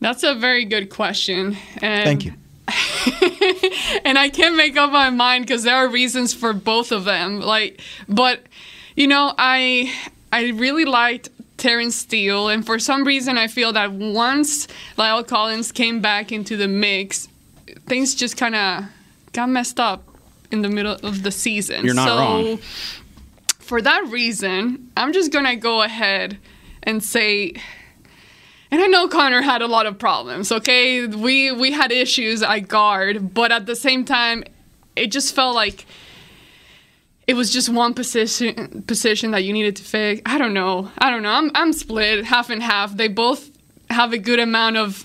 [0.00, 1.56] That's a very good question.
[1.82, 2.34] And Thank you.
[4.04, 7.40] and I can't make up my mind because there are reasons for both of them.
[7.40, 8.40] Like, but
[8.96, 9.92] you know, I
[10.32, 15.72] I really liked Terrence Steele, and for some reason, I feel that once La'el Collins
[15.72, 17.28] came back into the mix,
[17.86, 18.84] things just kind of
[19.32, 20.02] got messed up
[20.50, 21.84] in the middle of the season.
[21.84, 22.56] You're not so, wrong.
[23.58, 26.38] For that reason, I'm just gonna go ahead
[26.82, 27.54] and say
[28.70, 31.06] and I know Connor had a lot of problems, okay?
[31.06, 34.44] We we had issues at guard, but at the same time,
[34.96, 35.86] it just felt like
[37.26, 40.22] it was just one position position that you needed to fix.
[40.26, 40.90] I don't know.
[40.98, 41.32] I don't know.
[41.32, 42.96] I'm I'm split half and half.
[42.96, 43.50] They both
[43.88, 45.04] have a good amount of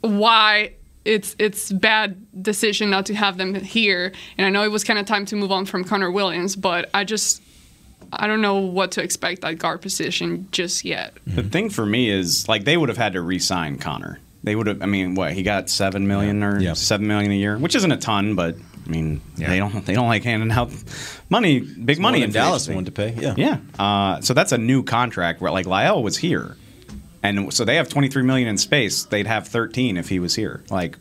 [0.00, 0.72] why
[1.04, 4.12] it's it's bad decision not to have them here.
[4.38, 6.90] And I know it was kind of time to move on from Connor Williams, but
[6.94, 7.42] I just
[8.12, 11.14] I don't know what to expect at guard position just yet.
[11.26, 14.18] The thing for me is like they would have had to re-sign Connor.
[14.42, 14.82] They would have.
[14.82, 17.98] I mean, what he got seven million or seven million a year, which isn't a
[17.98, 20.72] ton, but I mean, they don't they don't like handing out
[21.28, 22.22] money, big more money.
[22.22, 23.34] in Dallas free wanted to pay, yeah.
[23.36, 23.58] yeah.
[23.78, 26.56] Uh, so that's a new contract where like La'el was here,
[27.22, 29.04] and so they have twenty three million in space.
[29.04, 30.64] They'd have thirteen if he was here.
[30.70, 30.96] Like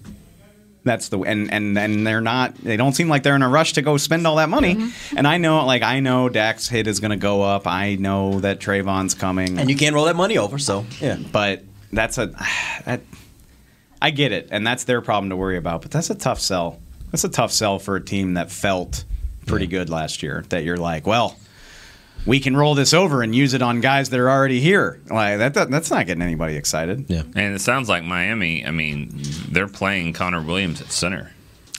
[0.83, 2.55] that's the and and and they're not.
[2.55, 4.75] They don't seem like they're in a rush to go spend all that money.
[4.75, 5.17] Mm-hmm.
[5.17, 7.67] And I know, like I know, Dak's hit is going to go up.
[7.67, 11.17] I know that Trevon's coming, And you can't roll that money over, so yeah.
[11.31, 12.27] but that's a
[12.85, 13.01] that
[14.01, 15.81] I get it, and that's their problem to worry about.
[15.81, 16.79] But that's a tough sell.
[17.11, 19.03] That's a tough sell for a team that felt
[19.45, 20.45] pretty good last year.
[20.49, 21.37] That you're like, well,
[22.25, 24.99] we can roll this over and use it on guys that are already here.
[25.09, 27.05] Like that, that that's not getting anybody excited.
[27.09, 27.21] Yeah.
[27.21, 28.65] And it sounds like Miami.
[28.65, 29.11] I mean,
[29.49, 31.31] they're playing Connor Williams at center.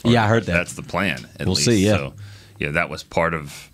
[0.03, 0.53] Yeah, I heard that.
[0.53, 1.27] That's the plan.
[1.39, 1.65] At We'll least.
[1.65, 1.95] see, yeah.
[1.95, 2.13] So,
[2.59, 3.69] yeah, that was part of.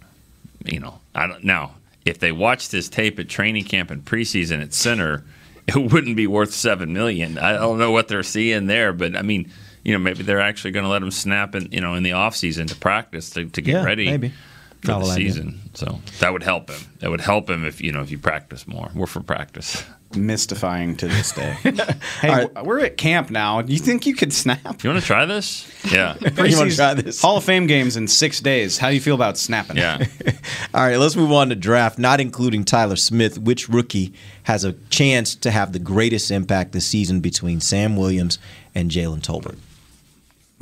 [0.66, 1.76] You know, I don't now.
[2.06, 5.24] If they watched his tape at training camp and preseason at center,
[5.68, 7.38] it wouldn't be worth seven million.
[7.38, 9.50] I don't know what they're seeing there, but I mean,
[9.84, 12.12] you know, maybe they're actually going to let him snap in, you know, in the
[12.14, 14.34] off season to practice to, to get Yeah, ready maybe.
[14.82, 15.28] For Novel the idea.
[15.32, 15.62] season.
[15.74, 16.80] So that would help him.
[17.00, 18.90] That would help him if you know if you practice more.
[18.96, 19.84] We're for practice.
[20.16, 21.58] Mystifying to this day.
[22.22, 23.62] hey, we're at camp now.
[23.62, 24.82] Do you think you could snap?
[24.82, 25.70] You want to try this?
[25.92, 26.14] Yeah.
[26.20, 28.78] Preseason- Hall of Fame games in six days.
[28.78, 29.76] How do you feel about snapping?
[29.76, 30.06] Yeah.
[30.74, 33.38] All right, let's move on to draft, not including Tyler Smith.
[33.38, 34.14] Which rookie
[34.44, 38.40] has a chance to have the greatest impact this season between Sam Williams
[38.74, 39.58] and Jalen Tolbert?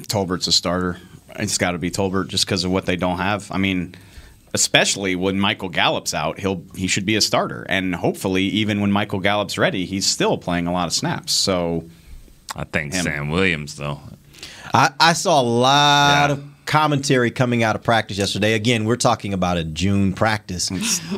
[0.07, 0.97] Tolbert's a starter.
[1.39, 3.51] It's got to be Tolbert just because of what they don't have.
[3.51, 3.95] I mean,
[4.53, 8.91] especially when Michael Gallup's out, he'll he should be a starter, and hopefully, even when
[8.91, 11.33] Michael Gallup's ready, he's still playing a lot of snaps.
[11.33, 11.85] So,
[12.55, 13.03] I think Him.
[13.03, 13.99] Sam Williams though.
[14.73, 18.53] I, I saw a lot of commentary coming out of practice yesterday.
[18.53, 20.69] Again, we're talking about a June practice,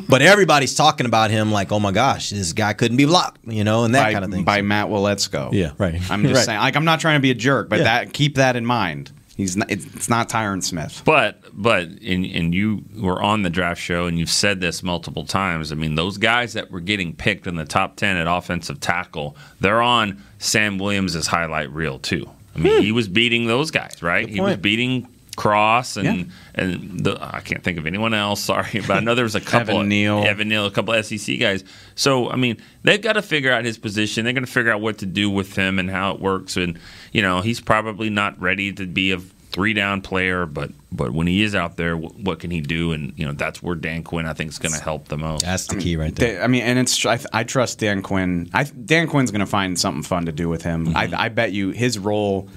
[0.09, 3.63] but everybody's talking about him like, oh my gosh, this guy couldn't be blocked, you
[3.63, 4.43] know, and that by, kind of thing.
[4.43, 5.53] by Matt Waletzko.
[5.53, 6.01] Yeah, right.
[6.11, 6.45] I'm just Right.
[6.45, 7.85] saying, like, I'm not trying to be a jerk, but Yeah.
[7.85, 9.11] that keep that in mind.
[9.37, 11.03] He's not, it's, not Tyron Smith.
[11.05, 15.25] But but and and you were on the draft show and you've said this multiple
[15.25, 15.71] times.
[15.71, 19.37] I mean, those guys that were getting picked in the top ten at offensive tackle,
[19.61, 22.27] they're on Sam Williams' highlight reel too.
[22.55, 22.81] I mean, hmm.
[22.81, 24.27] he was beating those guys, right?
[24.27, 26.23] He was beating Cross and Yeah.
[26.55, 28.43] and the, I can't think of anyone else.
[28.43, 29.75] Sorry, but I know there was a couple.
[29.75, 30.23] Evan Neal.
[30.25, 31.63] Evan Neal, a couple SEC guys.
[31.95, 34.25] So I mean, they've got to figure out his position.
[34.25, 36.57] They're going to figure out what to do with him and how it works.
[36.57, 36.77] And
[37.13, 39.19] you know, he's probably not ready to be a
[39.51, 42.91] three down player, but but when he is out there, what, what can he do?
[42.91, 45.43] And you know, that's where Dan Quinn I think is going to help the most.
[45.45, 46.33] That's the key right there.
[46.39, 48.49] They- I mean, and it's I, I trust Dan Quinn.
[48.55, 50.87] I, Dan Quinn's going to find something fun to do with him.
[50.87, 50.97] Mm-hmm.
[51.15, 52.49] I, I bet you his role.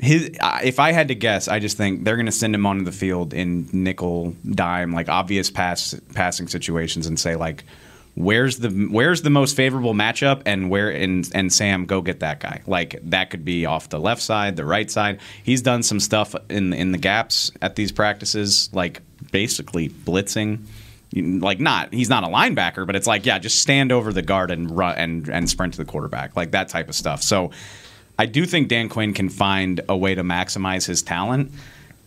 [0.00, 0.30] His,
[0.62, 2.92] if I had to guess, I just think they're going to send him onto the
[2.92, 7.64] field in nickel dime, like obvious pass passing situations, and say like,
[8.14, 12.40] "Where's the where's the most favorable matchup?" And where and and Sam, go get that
[12.40, 12.62] guy.
[12.66, 15.20] Like that could be off the left side, the right side.
[15.42, 20.60] He's done some stuff in in the gaps at these practices, like basically blitzing
[21.12, 24.50] like not he's not a linebacker, but it's like yeah, just stand over the guard
[24.50, 27.22] and run and and sprint to the quarterback, like that type of stuff.
[27.22, 27.50] So
[28.20, 31.52] I do think Dan Quinn can find a way to maximize his talent.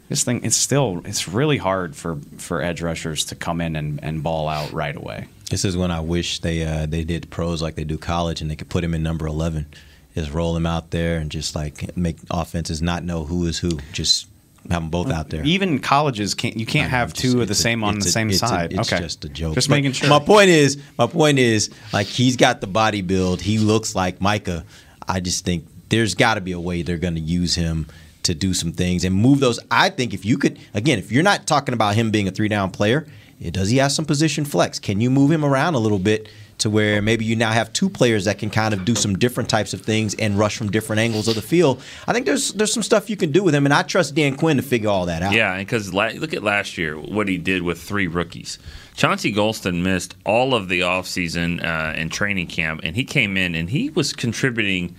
[0.10, 4.00] This thing it's still it's really hard for for edge rushers to come in and,
[4.04, 5.28] and ball out right away.
[5.50, 8.52] This is when I wish they uh, they did pros like they do college, and
[8.52, 9.66] they could put him in number eleven,
[10.14, 13.80] just roll him out there and just like make offenses not know who is who.
[13.92, 14.28] Just
[14.70, 15.44] have them both out there.
[15.44, 16.58] Even colleges can't.
[16.58, 18.72] You can't have two of the same on the a- same it's a- side.
[18.74, 19.56] it's okay, just a joke.
[19.56, 20.10] Just But making sure.
[20.10, 23.42] My point is, my point is, like he's got the body build.
[23.42, 24.64] He looks like Micah.
[25.08, 27.88] I just think there's got to be a way they're going to use him
[28.24, 29.60] to do some things and move those.
[29.70, 32.48] I think if you could, again, if you're not talking about him being a three
[32.48, 33.06] down player,
[33.52, 34.80] does he have some position flex?
[34.80, 36.30] Can you move him around a little bit?
[36.60, 39.50] To where maybe you now have two players that can kind of do some different
[39.50, 41.82] types of things and rush from different angles of the field.
[42.08, 44.38] I think there's there's some stuff you can do with him, and I trust Dan
[44.38, 45.34] Quinn to figure all that out.
[45.34, 48.60] Yeah, because la- look at last year, what he did with three rookies.
[48.96, 53.56] Chauncey Golston missed all of the offseason uh, and training camp, and he came in
[53.56, 54.96] and he was contributing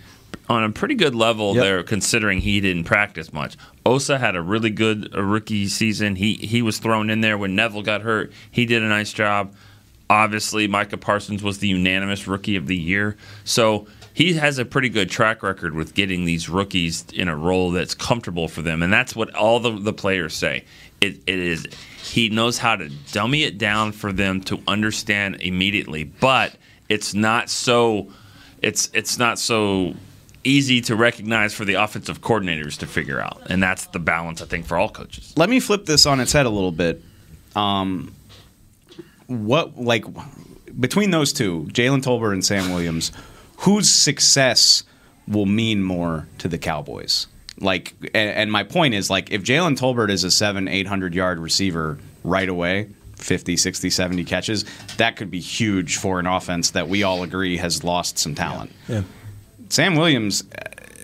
[0.48, 3.56] on a pretty good level there, considering he didn't practice much.
[3.86, 6.16] Osa had a really good rookie season.
[6.16, 8.32] He he was thrown in there when Neville got hurt.
[8.50, 9.54] He did a nice job.
[10.10, 13.16] Obviously, Micah Parsons was the unanimous rookie of the year.
[13.44, 17.70] So he has a pretty good track record with getting these rookies in a role
[17.70, 18.82] that's comfortable for them.
[18.82, 20.64] And that's what all the, the players say.
[21.00, 21.66] It, it is
[22.02, 26.54] he knows how to dummy it down for them to understand immediately, but
[26.88, 28.12] it's not so
[28.62, 29.94] it's it's not so
[30.44, 33.42] easy to recognize for the offensive coordinators to figure out.
[33.48, 35.32] And that's the balance I think for all coaches.
[35.36, 37.02] Let me flip this on its head a little bit.
[37.56, 38.14] Um,
[39.26, 40.04] what like
[40.78, 43.12] between those two, Jalen Tolbert and Sam Williams,
[43.58, 44.84] whose success
[45.26, 47.26] will mean more to the Cowboys?
[47.60, 51.14] Like, and, and my point is, like, if Jalen Tolbert is a seven, eight hundred
[51.14, 54.64] yard receiver right away, 50, 60, 70 catches,
[54.96, 58.72] that could be huge for an offense that we all agree has lost some talent.
[58.88, 59.02] Yeah.
[59.74, 60.44] Sam Williams,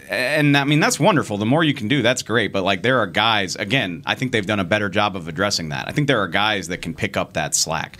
[0.09, 1.39] and I mean that's wonderful.
[1.39, 2.53] The more you can do, that's great.
[2.53, 5.71] But like there are guys, again, I think they've done a better job of addressing
[5.71, 5.89] that.
[5.89, 7.99] I think there are guys that can pick up that slack.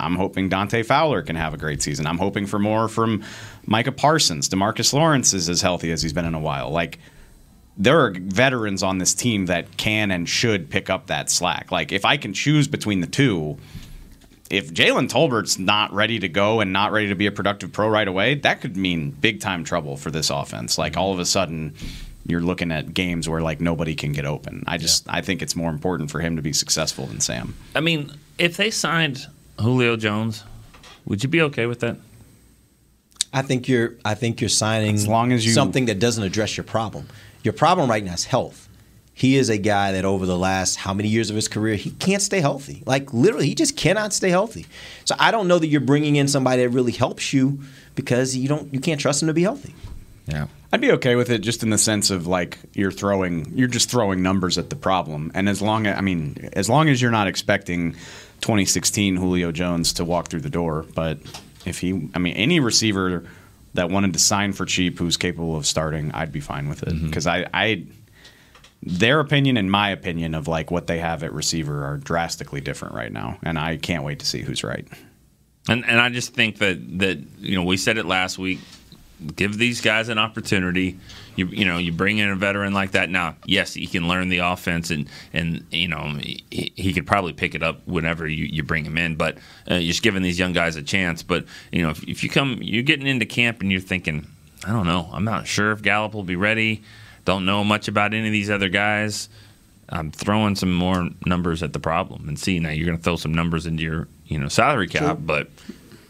[0.00, 2.08] I'm hoping Dante Fowler can have a great season.
[2.08, 3.22] I'm hoping for more from
[3.66, 4.48] Micah Parsons.
[4.48, 6.70] Demarcus Lawrence is as healthy as he's been in a while.
[6.70, 6.98] Like
[7.76, 11.70] there are veterans on this team that can and should pick up that slack.
[11.70, 13.58] Like if I can choose between the two,
[14.50, 17.88] if Jalen Tolbert's not ready to go and not ready to be a productive pro
[17.88, 20.76] right away, that could mean big time trouble for this offense.
[20.76, 21.74] Like all of a sudden,
[22.26, 24.64] you're looking at games where like nobody can get open.
[24.66, 27.54] I just I think it's more important for him to be successful than Sam.
[27.74, 29.26] I mean, if they signed
[29.60, 30.42] Julio Jones,
[31.06, 31.96] would you be okay with that?
[33.32, 33.94] I think you're.
[34.04, 37.06] I think you're signing As long as you- something that doesn't address your problem.
[37.44, 38.68] Your problem right now is health.
[39.20, 41.90] He is a guy that over the last how many years of his career he
[41.90, 42.82] can't stay healthy.
[42.86, 44.64] Like literally, he just cannot stay healthy.
[45.04, 47.60] So I don't know that you're bringing in somebody that really helps you
[47.94, 48.72] because you don't.
[48.72, 49.74] You can't trust him to be healthy.
[50.24, 50.46] Yeah.
[50.72, 53.90] I'd be okay with it just in the sense of like you're throwing you're just
[53.90, 55.30] throwing numbers at the problem.
[55.34, 57.92] And as long as I mean, as long as you're not expecting
[58.40, 61.18] 2016 Julio Jones to walk through the door, but
[61.66, 63.26] if he I mean any receiver
[63.74, 66.94] that wanted to sign for cheap who's capable of starting, I'd be fine with it
[66.94, 67.08] mm-hmm.
[67.08, 67.84] because I I
[68.82, 72.94] their opinion and my opinion of like what they have at receiver are drastically different
[72.94, 74.86] right now, and I can't wait to see who's right.
[75.68, 78.60] And and I just think that that you know we said it last week.
[79.36, 80.98] Give these guys an opportunity.
[81.36, 83.10] You you know you bring in a veteran like that.
[83.10, 86.42] Now, yes, he can learn the offense, and and you know he,
[86.74, 89.16] he could probably pick it up whenever you, you bring him in.
[89.16, 89.36] But
[89.70, 91.22] uh, you're just giving these young guys a chance.
[91.22, 94.26] But you know if, if you come, you're getting into camp and you're thinking,
[94.64, 96.82] I don't know, I'm not sure if Gallup will be ready.
[97.30, 99.28] Don't know much about any of these other guys.
[99.88, 103.14] I'm throwing some more numbers at the problem and see now you're going to throw
[103.14, 105.14] some numbers into your you know salary cap, Sure.
[105.14, 105.48] but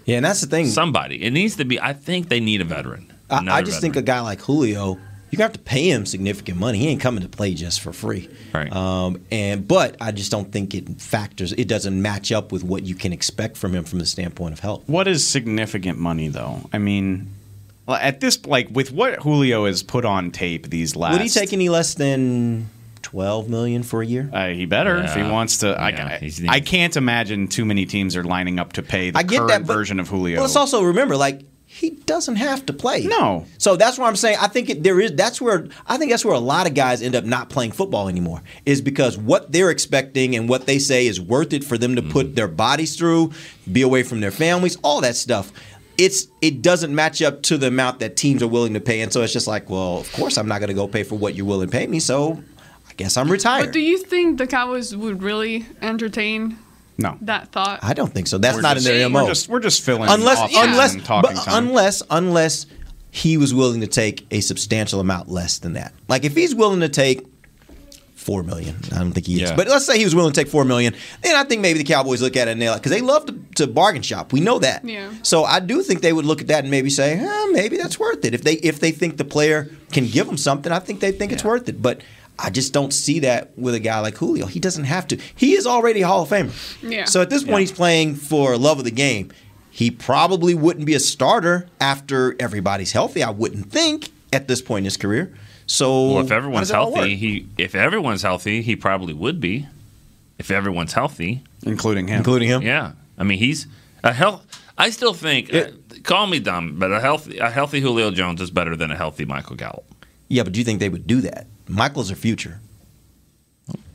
[0.06, 0.66] Yeah, and that's the thing.
[0.68, 1.78] somebody it needs to be.
[1.78, 3.12] I think they need a veteran.
[3.28, 3.80] I, I just veteran.
[3.80, 4.94] think a guy like Julio,
[5.30, 6.78] you're gonna have to pay him significant money.
[6.78, 8.30] He ain't coming to play just for free.
[8.54, 8.72] Right.
[8.72, 11.52] Um, and but I just don't think it factors.
[11.52, 14.60] It doesn't match up with what you can expect from him from the standpoint of
[14.60, 14.84] health.
[14.88, 16.62] What is significant money though?
[16.72, 17.30] I mean,
[17.86, 21.28] well, at this like with what Julio has put on tape these last Would he
[21.28, 22.68] take any less than
[23.02, 24.30] twelve million for a year?
[24.32, 25.68] Uh, he better if he wants to.
[25.68, 29.18] Yeah, I, he's- I can't imagine too many teams are lining up to pay the
[29.18, 30.36] I get current that, but- version of Julio.
[30.36, 33.04] Well, let's also remember, like he doesn't have to play.
[33.04, 33.46] No.
[33.56, 35.14] So that's why I'm saying I think it, there is.
[35.14, 38.08] That's where I think that's where a lot of guys end up not playing football
[38.08, 38.42] anymore.
[38.66, 42.02] Is because what they're expecting and what they say is worth it for them to
[42.02, 42.10] Mm-hmm.
[42.10, 43.30] put their bodies through,
[43.70, 45.52] be away from their families, all that stuff.
[46.00, 49.12] It's it doesn't match up to the amount that teams are willing to pay, and
[49.12, 51.34] so it's just like, well, of course I'm not going to go pay for what
[51.34, 52.00] you're willing to pay me.
[52.00, 52.42] So
[52.88, 53.66] I guess I'm retired.
[53.66, 56.58] But do you think the Cowboys would really entertain
[56.96, 57.18] no.
[57.20, 57.80] that thought?
[57.82, 58.38] I don't think so.
[58.38, 59.24] That's We're not just- in their mo.
[59.24, 61.66] We're just we're just filling unless off unless talking but time.
[61.66, 62.66] unless unless
[63.10, 65.92] he was willing to take a substantial amount less than that.
[66.08, 67.26] Like if he's willing to take
[68.20, 69.50] four million, I don't think he is.
[69.50, 69.56] Yeah.
[69.56, 71.84] But let's say he was willing to take four million, then I think maybe the
[71.84, 74.32] Cowboys look at it and they're like, because they love to, to bargain shop.
[74.32, 74.84] We know that.
[74.84, 75.10] Yeah.
[75.22, 77.98] So I do think they would look at that and maybe say, eh, maybe that's
[77.98, 78.34] worth it.
[78.34, 81.32] If they if they think the player can give them something, I think they think
[81.32, 81.80] it's worth it.
[81.80, 82.02] But
[82.38, 84.46] I just don't see that with a guy like Julio.
[84.46, 85.18] He doesn't have to.
[85.34, 86.52] He is already a Hall of Famer.
[86.82, 87.04] Yeah.
[87.04, 89.32] So at this point, he's playing for love of the game.
[89.70, 93.22] He probably wouldn't be a starter after everybody's healthy.
[93.22, 95.34] I wouldn't think at this point in his career.
[95.72, 99.40] So Well, if everyone's does it all healthy, he if everyone's healthy, he probably would
[99.40, 99.68] be.
[100.36, 102.92] If everyone's healthy, including him, including him, yeah.
[103.16, 103.68] I mean, he's
[104.02, 104.44] a health.
[104.76, 105.54] I still think.
[105.54, 105.70] uh,
[106.02, 109.24] call me dumb, but a healthy a healthy Julio Jones is better than a healthy
[109.24, 109.84] Michael Gallup.
[110.26, 111.46] Yeah, but do you think they would do that?
[111.68, 112.58] Michael's their future.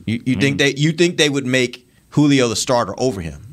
[0.06, 0.40] You, you Mm.
[0.40, 3.45] think they you think they would make Julio the starter over him?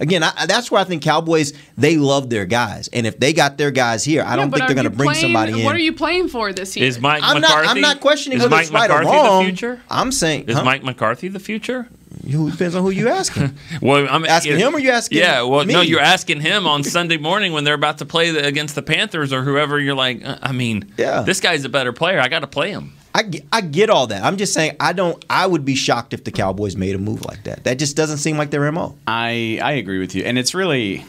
[0.00, 3.58] Again, I, that's where I think Cowboys they love their guys, and if they got
[3.58, 5.64] their guys here, I Yeah, don't think they're going to bring playing- somebody in.
[5.64, 6.86] What are you playing for this year?
[6.86, 7.66] Is Mike I'm McCarthy?
[7.66, 7.76] not.
[7.76, 9.44] I'm not questioning is whether Mike it's right McCarthy or wrong.
[9.44, 9.80] the future?
[9.90, 10.64] I'm saying Is huh?
[10.64, 11.86] Mike McCarthy the future?
[12.30, 13.56] Who depends on who you asking.
[13.80, 17.16] Well, I'm Asking him or you asking Yeah, well, no, you're asking him on Sunday
[17.16, 19.78] morning when they're about to play the, against the Panthers or whoever.
[19.78, 21.22] You're like, uh, I mean, Yeah.
[21.22, 22.20] this guy's a better player.
[22.20, 22.92] I got to play him.
[23.14, 24.22] I get, I get all that.
[24.22, 25.22] I'm just saying I don't.
[25.28, 27.64] I would be shocked if the Cowboys made a move like that.
[27.64, 28.96] That just doesn't seem like their mo.
[29.06, 31.04] I I agree with you, and it's really.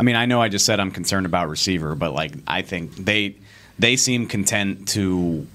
[0.00, 2.94] I mean, I know I just said I'm concerned about receiver, but like I think
[2.96, 3.36] they
[3.78, 5.46] they seem content to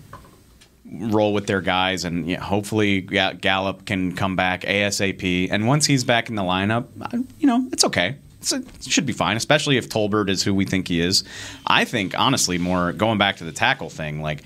[0.86, 5.50] roll with their guys, and you know, hopefully Ga- Gallup can come back ASAP.
[5.52, 6.88] And once he's back in the lineup,
[7.40, 8.16] you know, it's okay.
[8.40, 11.24] It's it should be fine, especially if Tolbert is who we think he is.
[11.66, 14.44] I think honestly, more going back to the tackle thing, like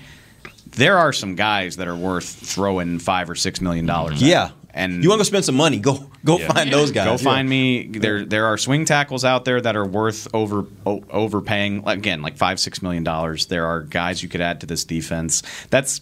[0.78, 4.22] there are some guys that are worth throwing five or six million dollars.
[4.22, 4.28] at.
[4.28, 4.50] Yeah.
[4.72, 5.78] and You want to go spend some money?
[5.78, 6.52] Go go Yeah.
[6.52, 7.04] find those guys.
[7.06, 7.16] Go Yeah.
[7.16, 7.88] find me.
[7.88, 11.82] There, there are swing tackles out there that are worth over o- overpaying.
[11.86, 13.46] Again, like five, six million dollars.
[13.46, 15.42] There are guys you could add to this defense.
[15.70, 16.00] That's.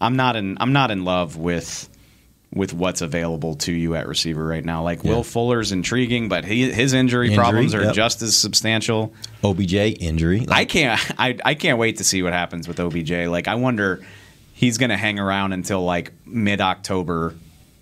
[0.00, 0.56] I'm not in.
[0.60, 1.88] I'm not in love with
[2.56, 4.82] with what's available to you at receiver right now.
[4.82, 7.94] Like Will Fuller's intriguing, but he, his injury, Injury, problems are yep.
[7.94, 9.12] just as substantial.
[9.44, 10.46] OBJ injury.
[10.48, 10.98] I can't.
[11.18, 13.10] I, I can't wait to see what happens with OBJ.
[13.28, 14.02] Like I wonder,
[14.54, 17.34] he's going to hang around until like mid October,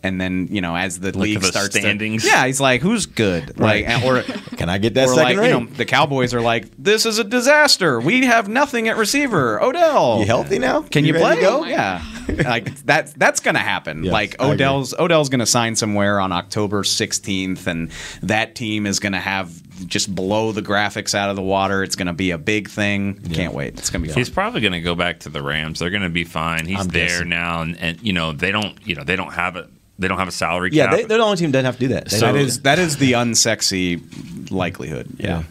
[0.03, 2.25] and then you know as the Look league starts standings.
[2.25, 3.59] To, yeah, he's like, who's good?
[3.59, 3.87] Right.
[3.87, 4.23] Like, or
[4.57, 7.25] Can I get that second like, you know, the Cowboys are like, this is a
[7.25, 8.01] disaster.
[8.01, 9.63] We have nothing at receiver.
[9.63, 10.83] Odell, You healthy now?
[10.83, 11.37] Can You you, play?
[11.37, 11.65] to go?
[11.65, 12.03] Yeah,
[12.45, 14.05] like that's that's gonna happen.
[14.05, 17.91] Yes, like Odell's Odell's gonna sign somewhere on October 16th, and
[18.23, 19.53] that team is gonna have
[19.89, 21.83] just blow the graphics out of the water.
[21.83, 23.21] It's gonna be a big thing.
[23.33, 23.79] Can't wait.
[23.79, 24.17] It's gonna be fun.
[24.19, 25.81] He's probably going to go back to the Rams.
[25.81, 26.67] They're going to be fine.
[26.67, 27.29] He's I'm there guessing.
[27.29, 28.79] now, and, and you know they don't.
[28.87, 29.69] You know they don't have a
[29.99, 30.97] they don't have a salary yeah, cap.
[30.97, 32.07] they, they're the only team that doesn't have to do that.
[32.09, 35.09] They that don't- is that is the unsexy likelihood.
[35.19, 35.43] Yeah,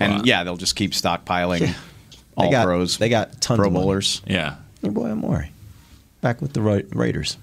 [0.00, 0.22] and Wow.
[0.24, 1.74] yeah, they'll just keep stockpiling they
[2.36, 2.98] all got pros.
[2.98, 3.84] They got tons pro of money.
[3.84, 4.22] bowlers.
[4.26, 4.56] yeah.
[4.82, 5.48] Your boy Amore.
[6.22, 7.36] Back with the Ra- Raiders.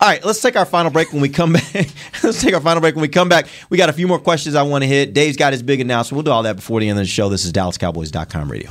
[0.00, 1.88] All right, let's take our final break when we come back.
[2.22, 3.46] let's take our final break when we come back.
[3.68, 5.12] We got a few more questions I want to hit.
[5.12, 6.16] Dave's got his big announcement.
[6.16, 7.28] We'll do all that before the end of the show.
[7.28, 8.70] This is DallasCowboys.com radio.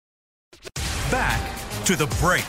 [1.09, 1.41] Back
[1.85, 2.45] to the break.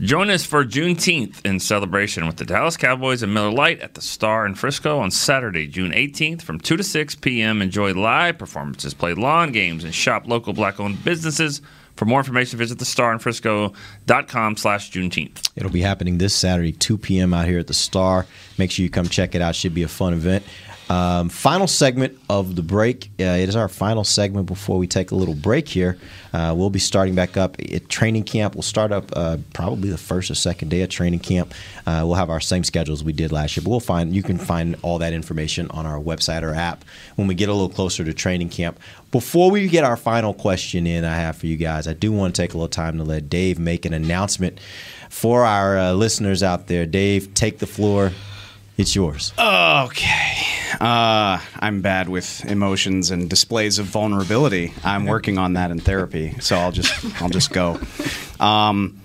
[0.00, 4.00] Join us for Juneteenth in celebration with the Dallas Cowboys and Miller Lite at the
[4.00, 7.62] Star in Frisco on Saturday, June 18th from 2 to 6 p.m.
[7.62, 11.60] Enjoy live performances, play lawn games, and shop local black-owned businesses.
[11.94, 15.50] For more information, visit thestarinfrisco.com slash Juneteenth.
[15.54, 17.32] It'll be happening this Saturday, 2 p.m.
[17.32, 18.26] out here at the Star.
[18.58, 19.54] Make sure you come check it out.
[19.54, 20.44] Should be a fun event.
[20.92, 23.06] Um, final segment of the break.
[23.18, 25.96] Uh, it is our final segment before we take a little break here.
[26.34, 28.54] Uh, we'll be starting back up at training camp.
[28.54, 31.54] We'll start up uh, probably the first or second day of training camp.
[31.86, 34.22] Uh, we'll have our same schedule as we did last year, but we'll find you
[34.22, 36.84] can find all that information on our website or app
[37.16, 38.78] when we get a little closer to training camp.
[39.12, 41.88] Before we get our final question in, I have for you guys.
[41.88, 44.60] I do want to take a little time to let Dave make an announcement
[45.08, 46.84] for our uh, listeners out there.
[46.84, 48.12] Dave, take the floor.
[48.82, 49.32] It's yours.
[49.38, 50.42] Okay.
[50.80, 54.74] Uh, I'm bad with emotions and displays of vulnerability.
[54.82, 57.78] I'm working on that in therapy, so I'll just I'll just go.
[58.40, 59.00] Um,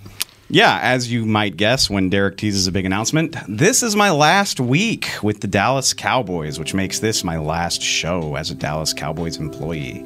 [0.50, 4.60] yeah, as you might guess, when Derek teases a big announcement, this is my last
[4.60, 9.38] week with the Dallas Cowboys, which makes this my last show as a Dallas Cowboys
[9.38, 10.04] employee.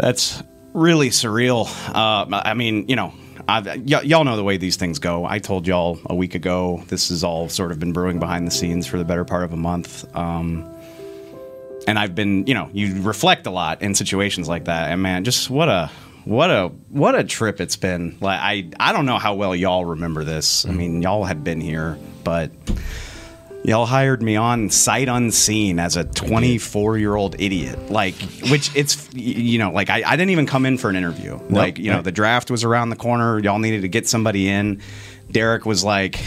[0.00, 0.42] That's
[0.72, 1.68] really surreal.
[1.94, 3.12] Uh, I mean, you know,
[3.48, 5.24] y- y'all know the way these things go.
[5.24, 6.82] I told y'all a week ago.
[6.88, 9.52] This has all sort of been brewing behind the scenes for the better part of
[9.52, 10.04] a month.
[10.14, 10.68] Um,
[11.86, 14.90] and I've been, you know, you reflect a lot in situations like that.
[14.90, 15.90] And man, just what a
[16.24, 18.18] what a what a trip it's been.
[18.20, 20.66] Like I I don't know how well y'all remember this.
[20.66, 22.50] I mean, y'all had been here, but
[23.64, 27.90] y'all hired me on sight unseen as a 24 year old idiot.
[27.90, 28.14] Like,
[28.50, 31.38] which it's you know, like I, I didn't even come in for an interview.
[31.50, 33.38] Like, you know, the draft was around the corner.
[33.38, 34.80] Y'all needed to get somebody in.
[35.30, 36.18] Derek was like.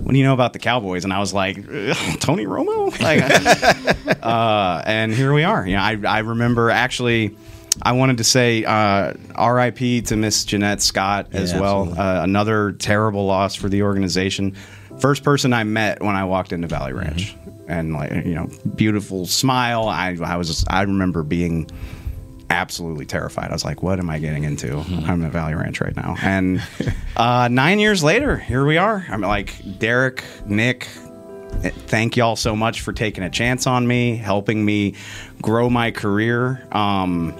[0.00, 1.02] What do you know about the Cowboys?
[1.02, 2.88] And I was like, Tony Romo.
[3.02, 5.66] Like, uh, and here we are.
[5.66, 7.36] You know, I, I remember actually,
[7.82, 10.02] I wanted to say uh, R.I.P.
[10.02, 11.98] to Miss Jeanette Scott as Yeah, well.
[12.00, 14.54] Uh, another terrible loss for the organization.
[15.00, 17.36] First person I met when I walked into Valley Ranch,
[17.68, 19.88] and like you know, beautiful smile.
[19.88, 21.70] I I was I remember being
[22.50, 23.50] absolutely terrified.
[23.50, 24.78] I was like, "What am I getting into?
[24.78, 26.62] I'm at Valley Ranch right now." And
[27.16, 29.06] uh, nine years later, here we are.
[29.08, 30.88] I'm like Derek, Nick.
[31.62, 34.94] eh, Thank y'all so much for taking a chance on me, helping me
[35.40, 36.66] grow my career.
[36.72, 37.34] Um,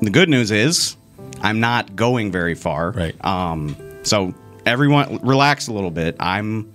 [0.00, 0.96] the good news is
[1.42, 2.90] I'm not going very far.
[2.90, 3.24] Right.
[3.24, 4.34] Um, so
[4.66, 6.16] everyone relax a little bit.
[6.18, 6.71] I'm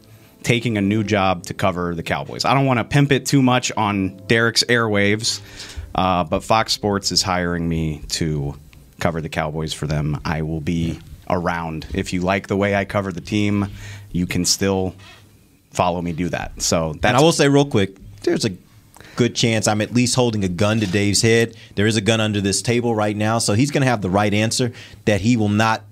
[0.48, 2.46] taking a new job to cover the Cowboys.
[2.46, 5.42] I don't want to pimp it too much on Derek's airwaves,
[5.94, 8.56] uh, but Fox Sports is hiring me to
[9.02, 10.22] cover the Cowboys for them.
[10.24, 11.86] I will be around.
[11.94, 13.68] If you like the way I cover the team,
[14.14, 14.96] you can still
[15.72, 16.62] follow me do that.
[16.62, 18.52] So that's and I will say real quick, there's a
[19.18, 21.58] good chance I'm at least holding a gun to Dave's head.
[21.76, 24.10] There is a gun under this table right now, so he's going to have the
[24.10, 24.72] right answer.
[25.04, 25.84] That he will not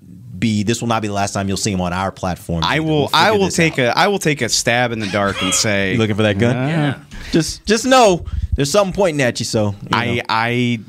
[0.46, 0.62] be.
[0.62, 2.64] This will not be the last time you'll see him on our platform.
[2.64, 3.10] I will.
[3.14, 3.98] I will take a.
[3.98, 6.56] I will take a stab in the dark and say, You looking for that gun?
[6.56, 7.00] Yeah.
[7.32, 9.46] Just, just know there's something pointing at you.
[9.46, 10.22] So you I, know.
[10.30, 10.80] I,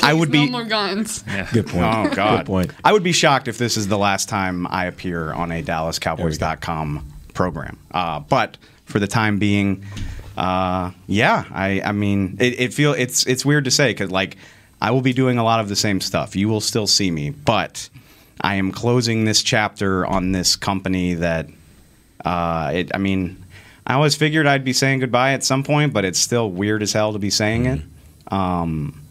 [0.00, 0.50] I would no be.
[0.50, 1.22] more guns.
[1.52, 1.84] Good point.
[1.84, 2.38] Oh God.
[2.38, 2.72] Good point.
[2.84, 7.06] I would be shocked if this is the last time I appear on a DallasCowboys.com
[7.34, 7.78] program.
[7.92, 9.84] Uh, but for the time being,
[10.36, 14.36] uh, yeah, I, I mean, it, it feel it's it's weird to say because like
[14.82, 16.34] I will be doing a lot of the same stuff.
[16.34, 17.88] You will still see me, but
[18.40, 21.48] I am closing this chapter on this company that.
[22.24, 23.44] Uh, it, I mean,
[23.86, 26.92] I always figured I'd be saying goodbye at some point, but it's still weird as
[26.92, 27.80] hell to be saying it.
[28.28, 29.02] Um,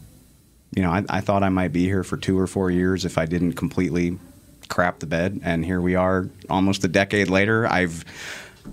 [0.74, 3.16] you know, I, I thought I might be here for two or four years if
[3.16, 4.18] I didn't completely
[4.68, 7.66] crap the bed, and here we are, almost a decade later.
[7.66, 8.04] I've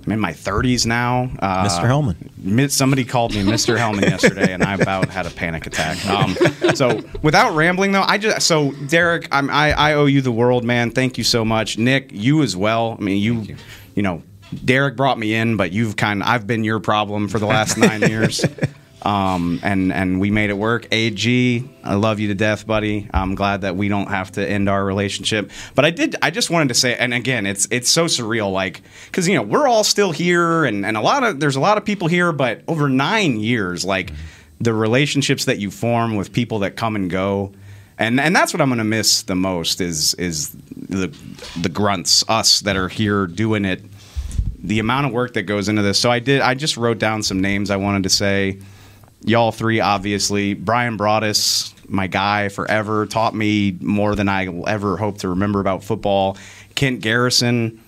[0.05, 1.29] I'm in my 30s now.
[1.39, 1.85] Uh, Mr.
[1.85, 2.69] Helman.
[2.69, 3.77] Somebody called me Mr.
[3.77, 6.03] Helman yesterday, and I about had a panic attack.
[6.07, 6.35] Um,
[6.75, 10.63] so, without rambling, though, I just so Derek, I'm, I I owe you the world,
[10.63, 10.91] man.
[10.91, 12.09] Thank you so much, Nick.
[12.11, 12.95] You as well.
[12.99, 13.55] I mean, you,
[13.95, 14.23] you, know,
[14.65, 17.77] Derek brought me in, but you've kind of I've been your problem for the last
[17.77, 18.43] nine years.
[19.03, 20.87] Um, and and we made it work.
[20.91, 23.09] AG, I love you to death, buddy.
[23.11, 25.49] I'm glad that we don't have to end our relationship.
[25.73, 26.15] But I did.
[26.21, 29.41] I just wanted to say, and again, it's it's so surreal, like because you know
[29.41, 32.31] we're all still here, and and a lot of there's a lot of people here,
[32.31, 34.11] but over nine years, like
[34.59, 37.53] the relationships that you form with people that come and go.
[37.97, 41.07] And, and that's what I'm gonna miss the most is is the
[41.59, 43.83] the grunts, us that are here doing it
[44.63, 45.99] the amount of work that goes into this.
[45.99, 46.41] So I did.
[46.41, 48.59] I just wrote down some names I wanted to say.
[49.23, 50.53] Y'all three, obviously.
[50.53, 55.59] Brian Broaddus, my guy forever, taught me more than I will ever hope to remember
[55.59, 56.37] about football.
[56.75, 57.79] Kent Garrison,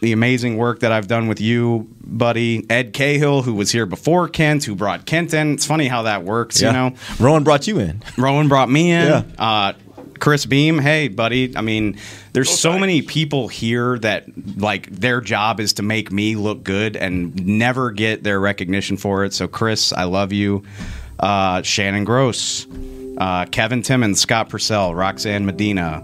[0.00, 2.64] the amazing work that I've done with you, buddy.
[2.70, 5.54] Ed Cahill, who was here before Kent, who brought Kent in.
[5.54, 6.68] It's funny how that works, Yeah.
[6.68, 6.96] you know.
[7.18, 8.02] Rowan brought you in.
[8.16, 9.06] Rowan brought me in.
[9.06, 9.22] Yeah.
[9.38, 9.72] Uh,
[10.22, 11.56] Chris Beam, hey buddy.
[11.56, 11.98] I mean,
[12.32, 16.96] there's so many people here that like their job is to make me look good
[16.96, 19.34] and never get their recognition for it.
[19.34, 20.62] So Chris, I love you.
[21.18, 22.68] Uh, Shannon Gross,
[23.18, 26.00] uh, Kevin Timmons, Scott Purcell, Roxanne Medina,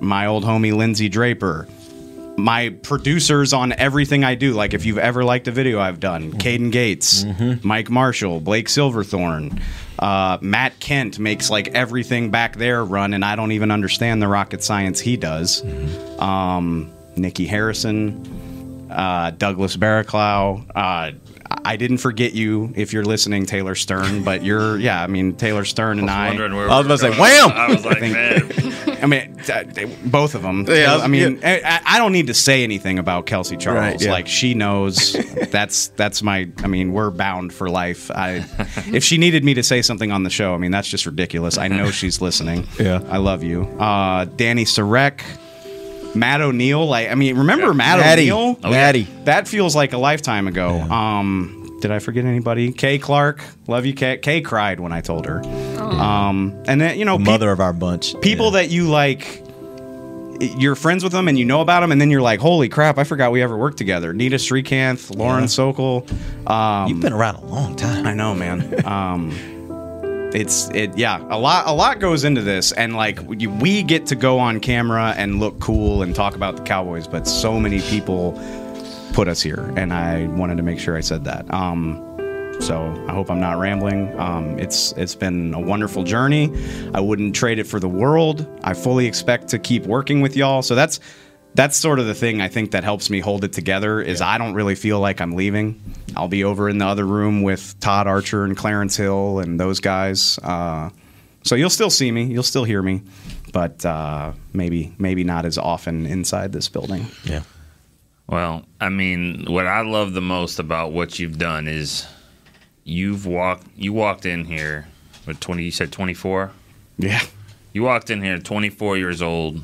[0.00, 1.66] my old homie Lindsay Draper,
[2.36, 4.52] my producers on everything I do.
[4.52, 7.24] Like if you've ever liked a video I've done, Caden Gates,
[7.64, 9.60] Mike Marshall, Blake Silverthorne,
[10.02, 14.26] uh, Matt Kent makes like everything back there run, and I don't even understand the
[14.26, 15.64] rocket science he does.
[16.18, 20.66] Um, Nikki Harrison, uh, Douglas Barraclough.
[20.74, 21.12] Uh,
[21.64, 25.64] I didn't forget you if you're listening, Taylor Stern, but you're, yeah, I mean, Taylor
[25.64, 26.28] Stern and I.
[26.28, 27.50] I was we about to were say, wham!
[27.52, 28.98] I was like, I think- man.
[29.02, 30.64] I mean, uh, they- both of them.
[30.68, 33.78] Yeah, I mean, I, I don't need to say anything about Kelsey Charles.
[33.80, 34.12] Right, yeah.
[34.12, 35.12] Like she knows.
[35.50, 36.48] that's that's my.
[36.62, 38.10] I mean, we're bound for life.
[38.12, 38.44] I,
[38.92, 41.58] if she needed me to say something on the show, I mean, that's just ridiculous.
[41.58, 42.68] I know she's listening.
[42.78, 43.02] Yeah.
[43.08, 45.22] I love you, uh, Danny Sarek.
[46.14, 48.30] Matt O'Neill, like I mean, remember Matt Matty.
[48.30, 48.58] O'Neill?
[48.64, 48.92] Oh, yeah.
[49.24, 50.80] That feels like a lifetime ago.
[50.80, 52.70] Um, did I forget anybody?
[52.72, 54.18] Kay Clark, love you, Kay.
[54.18, 55.42] Kay cried when I told her.
[55.78, 58.18] Um, and then you know, The peop- mother of our bunch.
[58.20, 59.42] people that you like
[60.58, 62.98] you're friends with them and you know about them and then you're like holy crap
[62.98, 65.46] i forgot we ever worked together nita srikanth lauren Yeah.
[65.46, 66.04] sokol
[66.48, 68.06] um, You've been around a long time.
[68.08, 69.30] i know man um,
[70.34, 74.14] it's it yeah a lot a lot goes into this and like we, get to
[74.14, 78.32] go on camera and look cool and talk about the cowboys but so many people
[79.12, 82.08] put us here and i wanted to make sure i said that um,
[82.60, 84.16] so I hope I'm not rambling.
[84.20, 86.52] Um, it's it's been a wonderful journey.
[86.94, 88.46] I wouldn't trade it for the world.
[88.62, 90.62] I fully expect to keep working with y'all.
[90.62, 91.00] So that's
[91.54, 94.38] that's sort of the thing I think that helps me hold it together is I
[94.38, 95.80] don't really feel like I'm leaving.
[96.16, 99.80] I'll be over in the other room with Todd Archer and Clarence Hill and those
[99.80, 100.38] guys.
[100.42, 100.90] Uh,
[101.42, 103.02] so you'll still see me, you'll still hear me,
[103.52, 107.06] but uh, maybe maybe not as often inside this building.
[107.24, 107.42] Yeah.
[108.28, 112.06] Well, I mean, what I love the most about what you've done is
[112.84, 114.86] you've walked you walked in here
[115.26, 116.50] with 20 you said 24
[116.98, 117.20] Yeah.
[117.72, 119.62] you walked in here 24 years old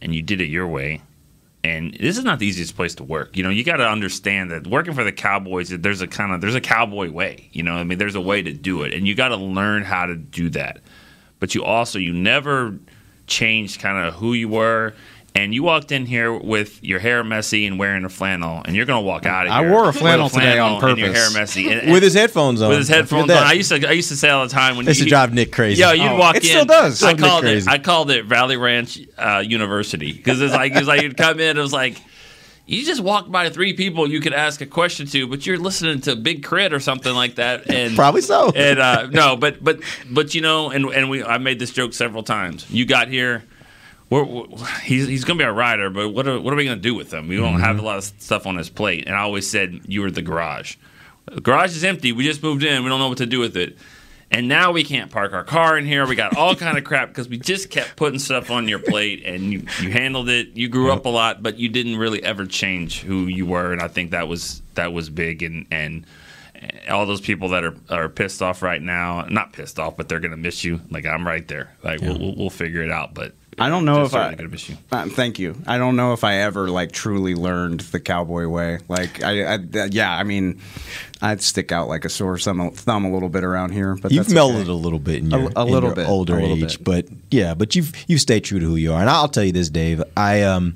[0.00, 1.02] and you did it your way
[1.64, 3.36] and this is not the easiest place to work.
[3.36, 6.40] You know you got to understand that working for the cowboys there's a kind of
[6.40, 9.08] there's a cowboy way you know i mean there's a way to do it and
[9.08, 10.80] you got to learn how to do that.
[11.40, 12.78] But you also you never
[13.26, 14.94] changed kind of who you were
[15.36, 18.86] and you walked in here with your hair messy and wearing a flannel, and you're
[18.86, 19.70] gonna walk out of I here.
[19.72, 22.68] wore a with flannel today on and your hair messy, and- With his headphones on.
[22.68, 23.38] With his headphones on.
[23.38, 25.32] I used to I used to say all the time when Used to you- drive
[25.34, 25.80] Nick crazy.
[25.82, 26.50] Yo, you'd Oh, walk it in.
[26.50, 27.02] still does.
[27.02, 27.66] I called it.
[27.66, 31.56] I called it Valley Ranch uh, University because it's like it's like you'd come in.
[31.56, 31.96] It was like.
[32.66, 36.00] You just walk by three people you could ask a question to, but you're listening
[36.00, 36.74] to Big K.R.I.T.
[36.74, 38.52] or something like that, and Probably so.
[38.56, 39.80] And uh, no, but but
[40.10, 42.64] but you know, and and we I made this joke several times.
[42.70, 43.44] You got here,
[44.14, 46.76] we're, we're- he's he's gonna be a rider, but what are, what are we gonna
[46.76, 47.28] do with him?
[47.28, 47.84] We don't have mm-hmm.
[47.84, 49.06] a lot of stuff on his plate.
[49.06, 50.76] And I always said you were the garage.
[51.26, 52.12] The garage is empty.
[52.12, 52.84] We just moved in.
[52.84, 53.76] We don't know what to do with it.
[54.30, 56.06] And now we can't park our car in here.
[56.06, 59.24] We got all kind of crap because we just kept putting stuff on your plate,
[59.24, 60.50] and you, you handled it.
[60.54, 63.82] You grew up a lot, but you didn't really ever change who you were, and
[63.82, 65.42] I think that was that was big.
[65.42, 66.06] And and
[66.88, 70.20] all those people that are are pissed off right now, not pissed off, but they're
[70.20, 70.80] gonna miss you.
[70.90, 71.74] Like I'm right there.
[71.82, 73.14] Like we'll, we'll we'll figure it out.
[73.14, 74.34] But I don't know if I.
[74.34, 74.76] gonna miss you.
[74.90, 75.54] Uh, thank you.
[75.66, 78.78] I don't know if I ever like truly learned the cowboy way.
[78.88, 79.58] Like I, I
[79.90, 80.12] yeah.
[80.12, 80.60] I mean,
[81.22, 83.96] I'd stick out like a sore thumb, thumb a little bit around here.
[83.96, 84.70] But you've mellowed okay.
[84.70, 86.78] a little bit in A- your, a in little your bit, older a little age,
[86.78, 86.84] bit.
[86.84, 89.00] but yeah, but you've you stay true to who you are.
[89.00, 90.02] And I'll tell you this, Dave.
[90.16, 90.74] I um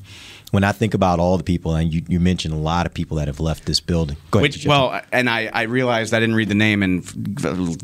[0.50, 3.16] when I think about all the people, and you, you mentioned a lot of people
[3.18, 4.16] that have left this building.
[4.30, 4.52] Go ahead.
[4.54, 7.04] Which, well, and I, I realized I didn't read the name, and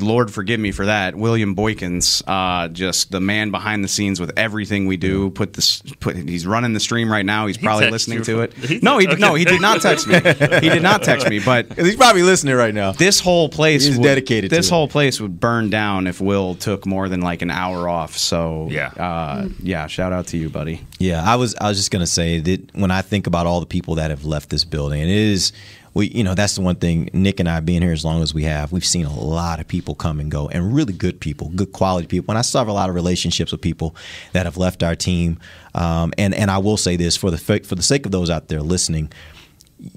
[0.01, 1.15] Lord forgive me for that.
[1.15, 5.29] William Boykins, uh, just the man behind the scenes with everything we do.
[5.31, 7.47] Put this, put he's running the stream right now.
[7.47, 8.53] He's probably texted listening to it.
[8.57, 10.15] he No, he text- no, he did not text me.
[10.15, 12.91] He did not text me, but he's probably listening right now.
[12.91, 14.71] This whole place He's would- dedicated to This it.
[14.71, 18.17] whole place would burn down if Will took more than like an hour off.
[18.17, 18.87] So Yeah.
[18.89, 19.87] uh, yeah.
[19.87, 20.81] Shout out to you, buddy.
[20.99, 23.65] Yeah, I was I was just gonna say that when I think about all the
[23.65, 25.51] people that have left this building, it is
[25.93, 27.09] we you know that's the one thing.
[27.13, 29.67] Nick and I being here as long as we have, we've seen a lot of
[29.67, 32.31] people come and go, and really good people, good quality people.
[32.31, 33.95] And I still have a lot of relationships with people
[34.33, 35.39] that have left our team.
[35.73, 38.49] Um, and and I will say this for the for the sake of those out
[38.49, 39.11] there listening,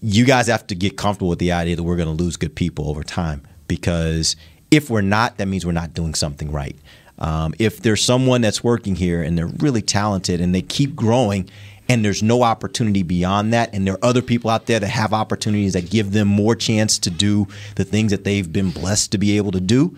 [0.01, 2.55] you guys have to get comfortable with the idea that we're going to lose good
[2.55, 4.37] people over time because
[4.71, 6.77] if we're not, that means we're not doing something right.
[7.19, 11.51] Um, if there's someone that's working here and they're really talented and they keep growing
[11.89, 15.13] and there's no opportunity beyond that and there are other people out there that have
[15.13, 19.19] opportunities that give them more chance to do the things that they've been blessed to
[19.19, 19.97] be able to do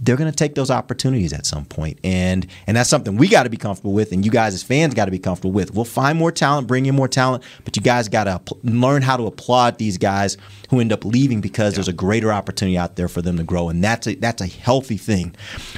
[0.00, 3.44] they're going to take those opportunities at some point, and and that's something we got
[3.44, 5.74] to be comfortable with, and you guys as fans got to be comfortable with.
[5.74, 9.16] We'll find more talent, bring in more talent, but you guys got to learn how
[9.16, 10.36] to applaud these guys
[10.70, 13.68] who end up leaving because there's a greater opportunity out there for them to grow,
[13.68, 15.34] and that's a, that's a healthy thing.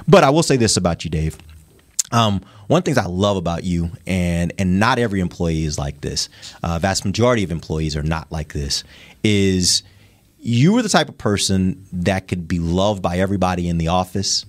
[0.09, 1.37] But I will say this about you, Dave.
[2.13, 5.79] Um, one of the things I love about you, and and not every employee is
[5.79, 6.29] like this.
[6.63, 8.85] Uh, vast majority of employees are not like this.
[9.25, 9.83] Is
[10.39, 14.47] you were the type of person that could be loved by everybody in the office,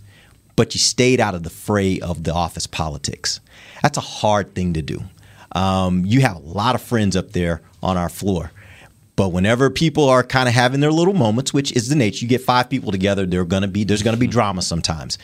[0.55, 3.39] but you stayed out of the fray of the office politics.
[3.81, 5.03] That's a hard thing to do.
[5.53, 8.51] Um, you have a lot of friends up there on our floor.
[9.15, 12.29] But whenever people are kind of having their little moments, which is the nature, you
[12.29, 15.17] get five people together, they're gonna be there's gonna be drama sometimes.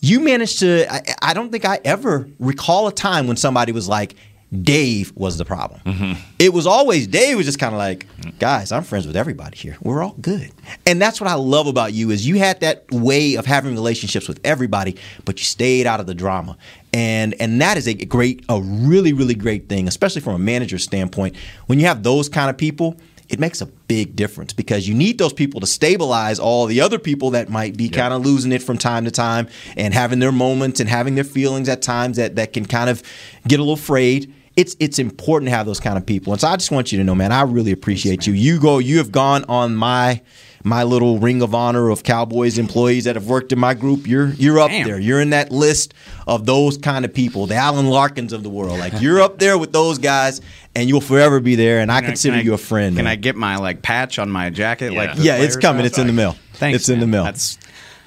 [0.00, 3.88] You managed to I, I don't think I ever recall a time when somebody was
[3.88, 4.14] like,
[4.62, 5.80] Dave was the problem.
[5.84, 6.20] Mm-hmm.
[6.38, 8.06] It was always Dave was just kind of like,
[8.38, 9.76] guys, I'm friends with everybody here.
[9.82, 10.52] We're all good.
[10.86, 14.28] And that's what I love about you is you had that way of having relationships
[14.28, 16.56] with everybody, but you stayed out of the drama.
[16.92, 20.84] And and that is a great, a really, really great thing, especially from a manager's
[20.84, 21.36] standpoint.
[21.66, 22.96] When you have those kind of people,
[23.28, 26.98] it makes a big difference because you need those people to stabilize all the other
[26.98, 30.32] people that might be kind of losing it from time to time and having their
[30.32, 33.02] moments and having their feelings at times that, that can kind of
[33.46, 34.32] get a little frayed.
[34.54, 36.32] It's it's important to have those kind of people.
[36.32, 38.32] And so I just want you to know, man, I really appreciate you.
[38.32, 40.22] You go, you have gone on my
[40.64, 44.06] my little ring of honor of Cowboys employees that have worked in my group.
[44.06, 44.98] You're you're up there.
[44.98, 45.94] You're in that list
[46.26, 48.78] of those kind of people, the Alan Larkins of the world.
[48.78, 50.40] Like you're up there with those guys,
[50.74, 51.80] and you'll forever be there.
[51.80, 52.96] And I Can I- consider can I- you a friend.
[52.96, 53.12] Can man.
[53.12, 54.92] I get my like patch on my jacket?
[54.92, 55.78] Like yeah, it's coming.
[55.78, 55.86] have?
[55.86, 56.36] It's in the mail.
[56.54, 57.24] Thanks, It's in the mail.
[57.24, 57.58] That's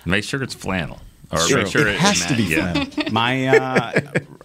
[0.06, 1.00] Make sure it's flannel.
[1.32, 1.58] Or Sure.
[1.60, 2.86] make sure It has to be yeah.
[3.12, 4.02] my uh,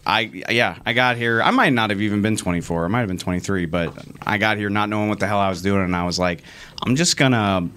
[0.06, 0.20] I
[0.50, 1.40] yeah I got here.
[1.42, 4.58] I might not have even been 24 I might have been 23 but I got
[4.58, 6.42] here not knowing what the hell I was doing and I was like
[6.84, 7.68] I'm just gonna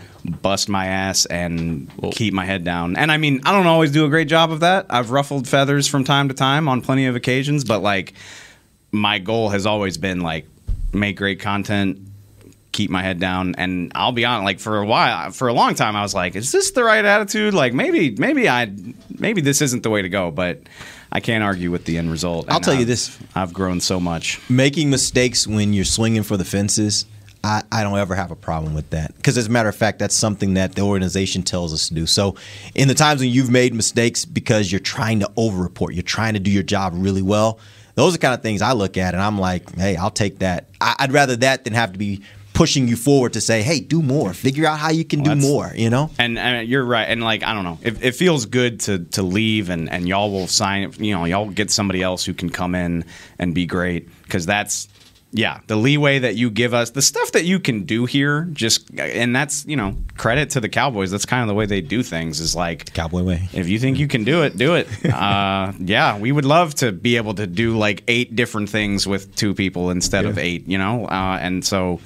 [0.42, 2.98] bust my ass and keep my head down.
[2.98, 4.88] And I mean I don't always do a great job of that.
[4.90, 8.14] I've ruffled feathers from time to time on plenty of occasions but like
[8.92, 10.48] my goal has always been like
[10.94, 12.00] make great content
[12.78, 15.74] keep my head down and I'll be honest like for a while for a long
[15.74, 18.72] time I was like is this the right attitude like maybe maybe I
[19.18, 20.60] maybe this isn't the way to go but
[21.12, 23.18] I can't argue with the end result I'll tell you I've- this.
[23.36, 27.06] I've grown so much making mistakes when you're swinging for the fences.
[27.44, 30.00] I, I don't ever have a problem with that because, as a matter of fact,
[30.00, 32.06] that's something that the organization tells us to do.
[32.08, 32.36] So,
[32.74, 36.40] in the times when you've made mistakes because you're trying to over-report, you're trying to
[36.40, 37.60] do your job really well.
[37.94, 40.40] Those are the kind of things I look at, and I'm like, hey, I'll take
[40.40, 40.68] that.
[40.82, 42.22] I'd rather that than have to be
[42.58, 45.36] pushing you forward to say, hey, do more, figure out how you can do Well,
[45.36, 45.72] that's- more.
[45.76, 46.10] You know?
[46.18, 47.06] and, and you're right.
[47.06, 47.78] And like I don't know.
[47.84, 51.50] It, it feels good to to leave and and y'all will sign you know y'all
[51.50, 53.06] get somebody else who can come in
[53.40, 54.10] and be great.
[54.24, 54.88] Because that's
[55.34, 58.90] yeah the leeway that you give us the stuff that you can do here just
[58.98, 61.12] and that's you know credit to the cowboys.
[61.12, 63.50] That's kind of the way they do things is like cowboy way.
[63.54, 64.88] if you think you can do it do it.
[65.14, 69.36] Uh, yeah we would love to be able to do like eight different things with
[69.36, 71.06] two people instead of eight you know?
[71.06, 72.00] Uh, and so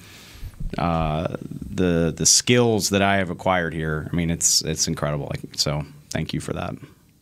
[0.77, 1.35] uh,
[1.69, 4.07] the the skills that I have acquired here.
[4.11, 5.27] I mean, it's it's incredible.
[5.29, 6.75] Like, so thank you for that.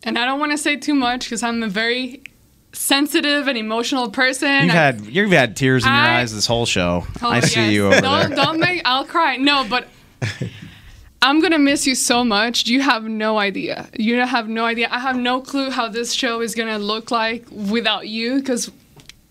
[0.04, 2.24] And I don't want to say too much because I'm a very
[2.72, 4.66] sensitive and emotional person.
[4.66, 7.06] You've I- had you've had tears in your eyes this whole show.
[7.22, 8.36] Oh, I see you over don't, there.
[8.36, 8.82] Don't make.
[8.86, 9.38] I'll cry.
[9.38, 9.88] No, but
[11.22, 12.68] I'm gonna miss you so much.
[12.68, 13.90] You have no idea.
[13.98, 14.88] You have no idea.
[14.90, 18.72] I have no clue how this show is gonna look like without you, because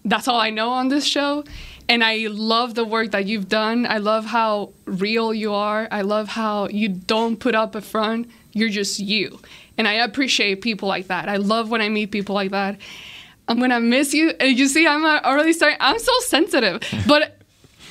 [0.04, 1.44] that's all I know on this show.
[1.88, 3.86] And I love the work that you've done.
[3.86, 5.88] I love how real you are.
[5.90, 8.30] I love how you don't put up a front.
[8.52, 9.40] You're just you.
[9.78, 11.28] And I appreciate people like that.
[11.28, 12.78] I love when I meet people like that.
[13.48, 14.30] I'm gonna miss you.
[14.38, 15.78] And you see, I'm already starting.
[15.80, 17.40] I'm so sensitive, but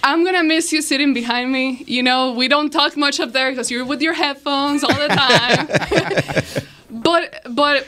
[0.03, 1.83] I'm gonna miss you sitting behind me.
[1.87, 5.07] You know, we don't talk much up there because you're with your headphones all the
[5.07, 6.67] time.
[6.91, 7.87] but but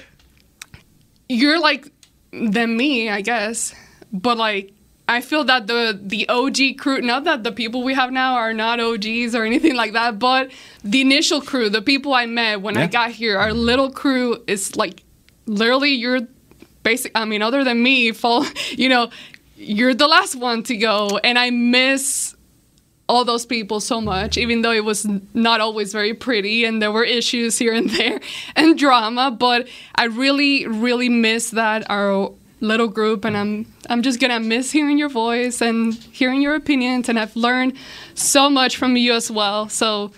[1.27, 1.91] you're like
[2.31, 3.75] than me, I guess.
[4.11, 4.73] But like
[5.09, 8.53] I feel that the the OG crew, not that the people we have now are
[8.53, 10.51] not OGs or anything like that, but
[10.83, 14.75] the initial crew, the people I met when I got here, our little crew is
[14.75, 15.01] like
[15.47, 16.21] literally you're
[16.83, 19.09] basic I mean other than me, fall you know,
[19.57, 22.35] you're the last one to go and I miss
[23.09, 26.91] all those people so much, even though it was not always very pretty and there
[26.91, 28.19] were issues here and there
[28.55, 29.31] and drama.
[29.31, 32.31] But I really, really miss that our
[32.61, 37.09] little group, and I'm I'm just gonna miss hearing your voice and hearing your opinions.
[37.09, 37.73] And I've learned
[38.15, 39.69] so much from you as well.
[39.69, 40.11] So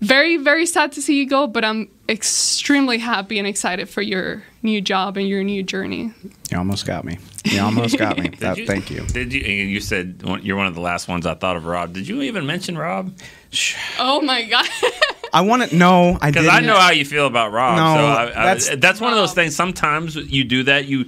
[0.00, 4.42] very, very sad to see you go, but I'm extremely happy and excited for your
[4.62, 6.12] new job and your new journey.
[6.50, 7.18] You almost got me.
[7.44, 8.28] You almost got me.
[8.28, 9.06] Did That- Thank you.
[9.06, 9.40] Did you?
[9.40, 11.92] You said you're one of the last ones I thought of, Rob.
[11.94, 13.12] Did you even mention Rob?
[13.98, 14.66] Oh my god.
[15.32, 16.18] I want to know.
[16.20, 16.46] I Because.
[16.48, 17.76] I know how you feel about Rob.
[17.78, 19.56] No, so I, I, that's- that's one of those things.
[19.56, 20.84] Sometimes you do that.
[20.86, 21.06] You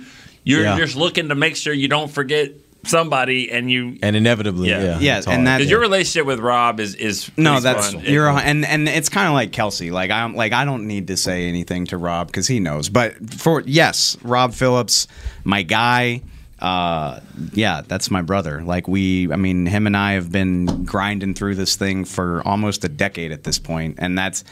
[0.48, 0.78] you're Yeah.
[0.78, 2.50] just looking to make sure you don't forget
[2.84, 5.46] somebody, and you And inevitably, yeah, Yeah, it's and hard.
[5.46, 8.02] that- because your relationship with Rob is is No, that's fun.
[8.06, 9.90] you're and and it's kind of like Kelsey.
[9.90, 12.88] Like I'm like I don't need to say anything to Rob because he knows.
[12.88, 15.06] But for yes, Rob Phillips,
[15.44, 16.22] my guy.
[16.60, 17.20] Uh,
[17.52, 18.62] yeah, that's my brother.
[18.64, 22.84] Like we, I mean, him and I have been grinding through this thing for almost
[22.84, 24.42] a decade at this point, and that's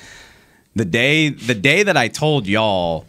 [0.77, 1.31] the day.
[1.31, 3.07] The day that I told y'all.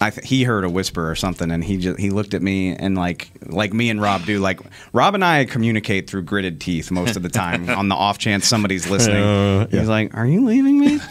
[0.00, 2.74] I th- he heard a whisper or something, and he just he looked at me
[2.74, 4.38] and like like me and Rob do.
[4.38, 4.60] Like
[4.92, 7.68] Rob and I communicate through gritted teeth most of the time.
[7.78, 9.80] on the off chance somebody's listening, Uh, yeah.
[9.80, 11.00] he's like, "Are you leaving me?"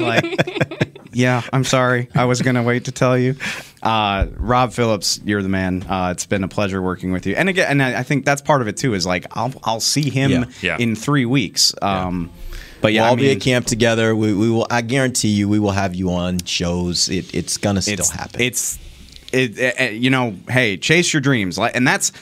[0.00, 2.08] Like, yeah, I'm sorry.
[2.14, 3.36] I was gonna wait to tell you.
[3.82, 5.82] Uh, Rob Phillips, you're the man.
[5.82, 7.34] Uh, it's been a pleasure working with you.
[7.34, 8.94] And again, and I, I think that's part of it too.
[8.94, 10.44] Is like I'll I'll see him Yeah.
[10.60, 10.76] Yeah.
[10.78, 11.74] in three weeks.
[11.82, 12.30] Um,
[12.82, 14.14] But yeah, we'll I all be mean- at camp together.
[14.14, 14.66] We, we will.
[14.70, 17.08] I guarantee you, we will have you on shows.
[17.08, 18.40] It, it's gonna still it's, happen.
[18.42, 18.78] It's
[19.32, 22.12] it, uh, you know, hey, chase your dreams, Like, and that's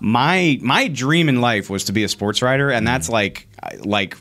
[0.00, 3.12] my my dream in life was to be a sports writer, and that's Mm.
[3.12, 3.48] like
[3.84, 4.16] like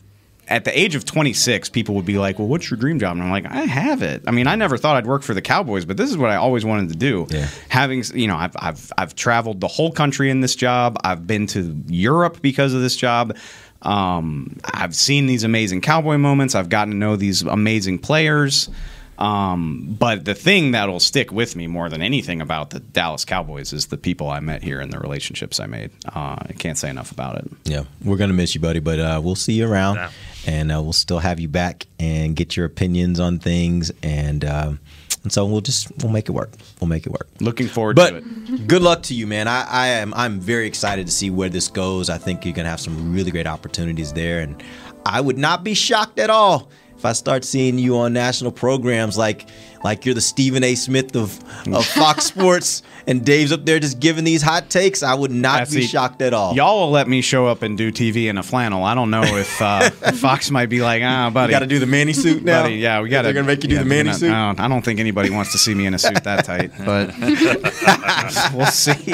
[0.47, 3.23] at the age of 26, people would be like, "Well, what's your dream job?" And
[3.23, 5.85] I'm like, "I have it." I mean, I never thought I'd work for the Cowboys,
[5.85, 7.25] but this is what I always wanted to do.
[7.29, 7.47] Yeah.
[7.69, 10.97] Having you know, I've I've I've traveled the whole country in this job.
[11.03, 13.35] I've been to Europe because of this job.
[13.81, 16.55] Um, I've seen these amazing cowboy moments.
[16.55, 18.69] I've gotten to know these amazing players.
[19.17, 23.71] Um, but the thing that'll stick with me more than anything about the Dallas Cowboys
[23.71, 25.91] is the people I met here and the relationships I made.
[26.07, 27.51] Uh, I can't say enough about it.
[27.65, 29.99] Yeah, we're gonna miss you, buddy, but uh, we'll see you around,
[30.47, 34.79] and uh, we'll still have you back and get your opinions on things, and um,
[35.23, 36.51] and so we'll just we'll make it work.
[36.79, 37.27] We'll make it work.
[37.39, 38.67] Looking forward but to it.
[38.67, 39.47] good luck to you, man.
[39.47, 42.09] I, I am I'm very excited to see where this goes.
[42.09, 44.61] I think you're gonna have some really great opportunities there, and
[45.05, 49.17] I would not be shocked at all if I start seeing you on national programs
[49.17, 49.47] like
[49.83, 50.75] like you're the Stephen A.
[50.75, 51.39] Smith of,
[51.73, 55.01] of Fox Sports, and Dave's up there just giving these hot takes.
[55.03, 56.53] I would not That's be the- shocked at all.
[56.55, 58.83] Y'all will let me show up and do TV in a flannel.
[58.83, 61.51] I don't know if uh, Fox might be like, ah, buddy.
[61.51, 62.63] You gotta do the Manny suit now?
[62.63, 63.27] Buddy, yeah, we got to.
[63.27, 64.31] They're gonna make you do the Manny suit?
[64.31, 66.71] I don't, I don't think anybody wants to see me in a suit that tight,
[66.85, 67.13] but
[68.53, 69.13] we'll see.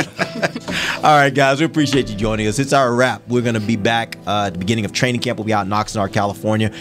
[0.97, 2.59] All right, guys, we appreciate you joining us.
[2.59, 3.21] It's our wrap.
[3.27, 5.37] We're going to be back uh, at the beginning of training camp.
[5.37, 6.71] We'll be out in Oxnard, California.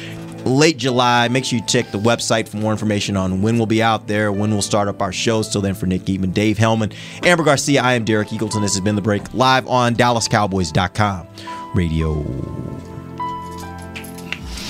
[0.46, 1.28] Late July.
[1.28, 4.30] Make sure you check the website for more information on when we'll be out there,
[4.30, 5.48] when we'll start up our shows.
[5.48, 6.92] Till then, for Nick Eatman, Dave Helman,
[7.24, 8.62] Ambar Garcia, I am Derek Eagleton.
[8.62, 11.26] This has been The Break, live on DallasCowboys.com
[11.74, 12.22] radio.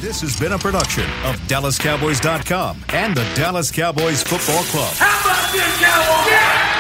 [0.01, 4.95] This has been a production of DallasCowboys.com and the Dallas Cowboys Football Club.
[4.97, 6.76] How about this?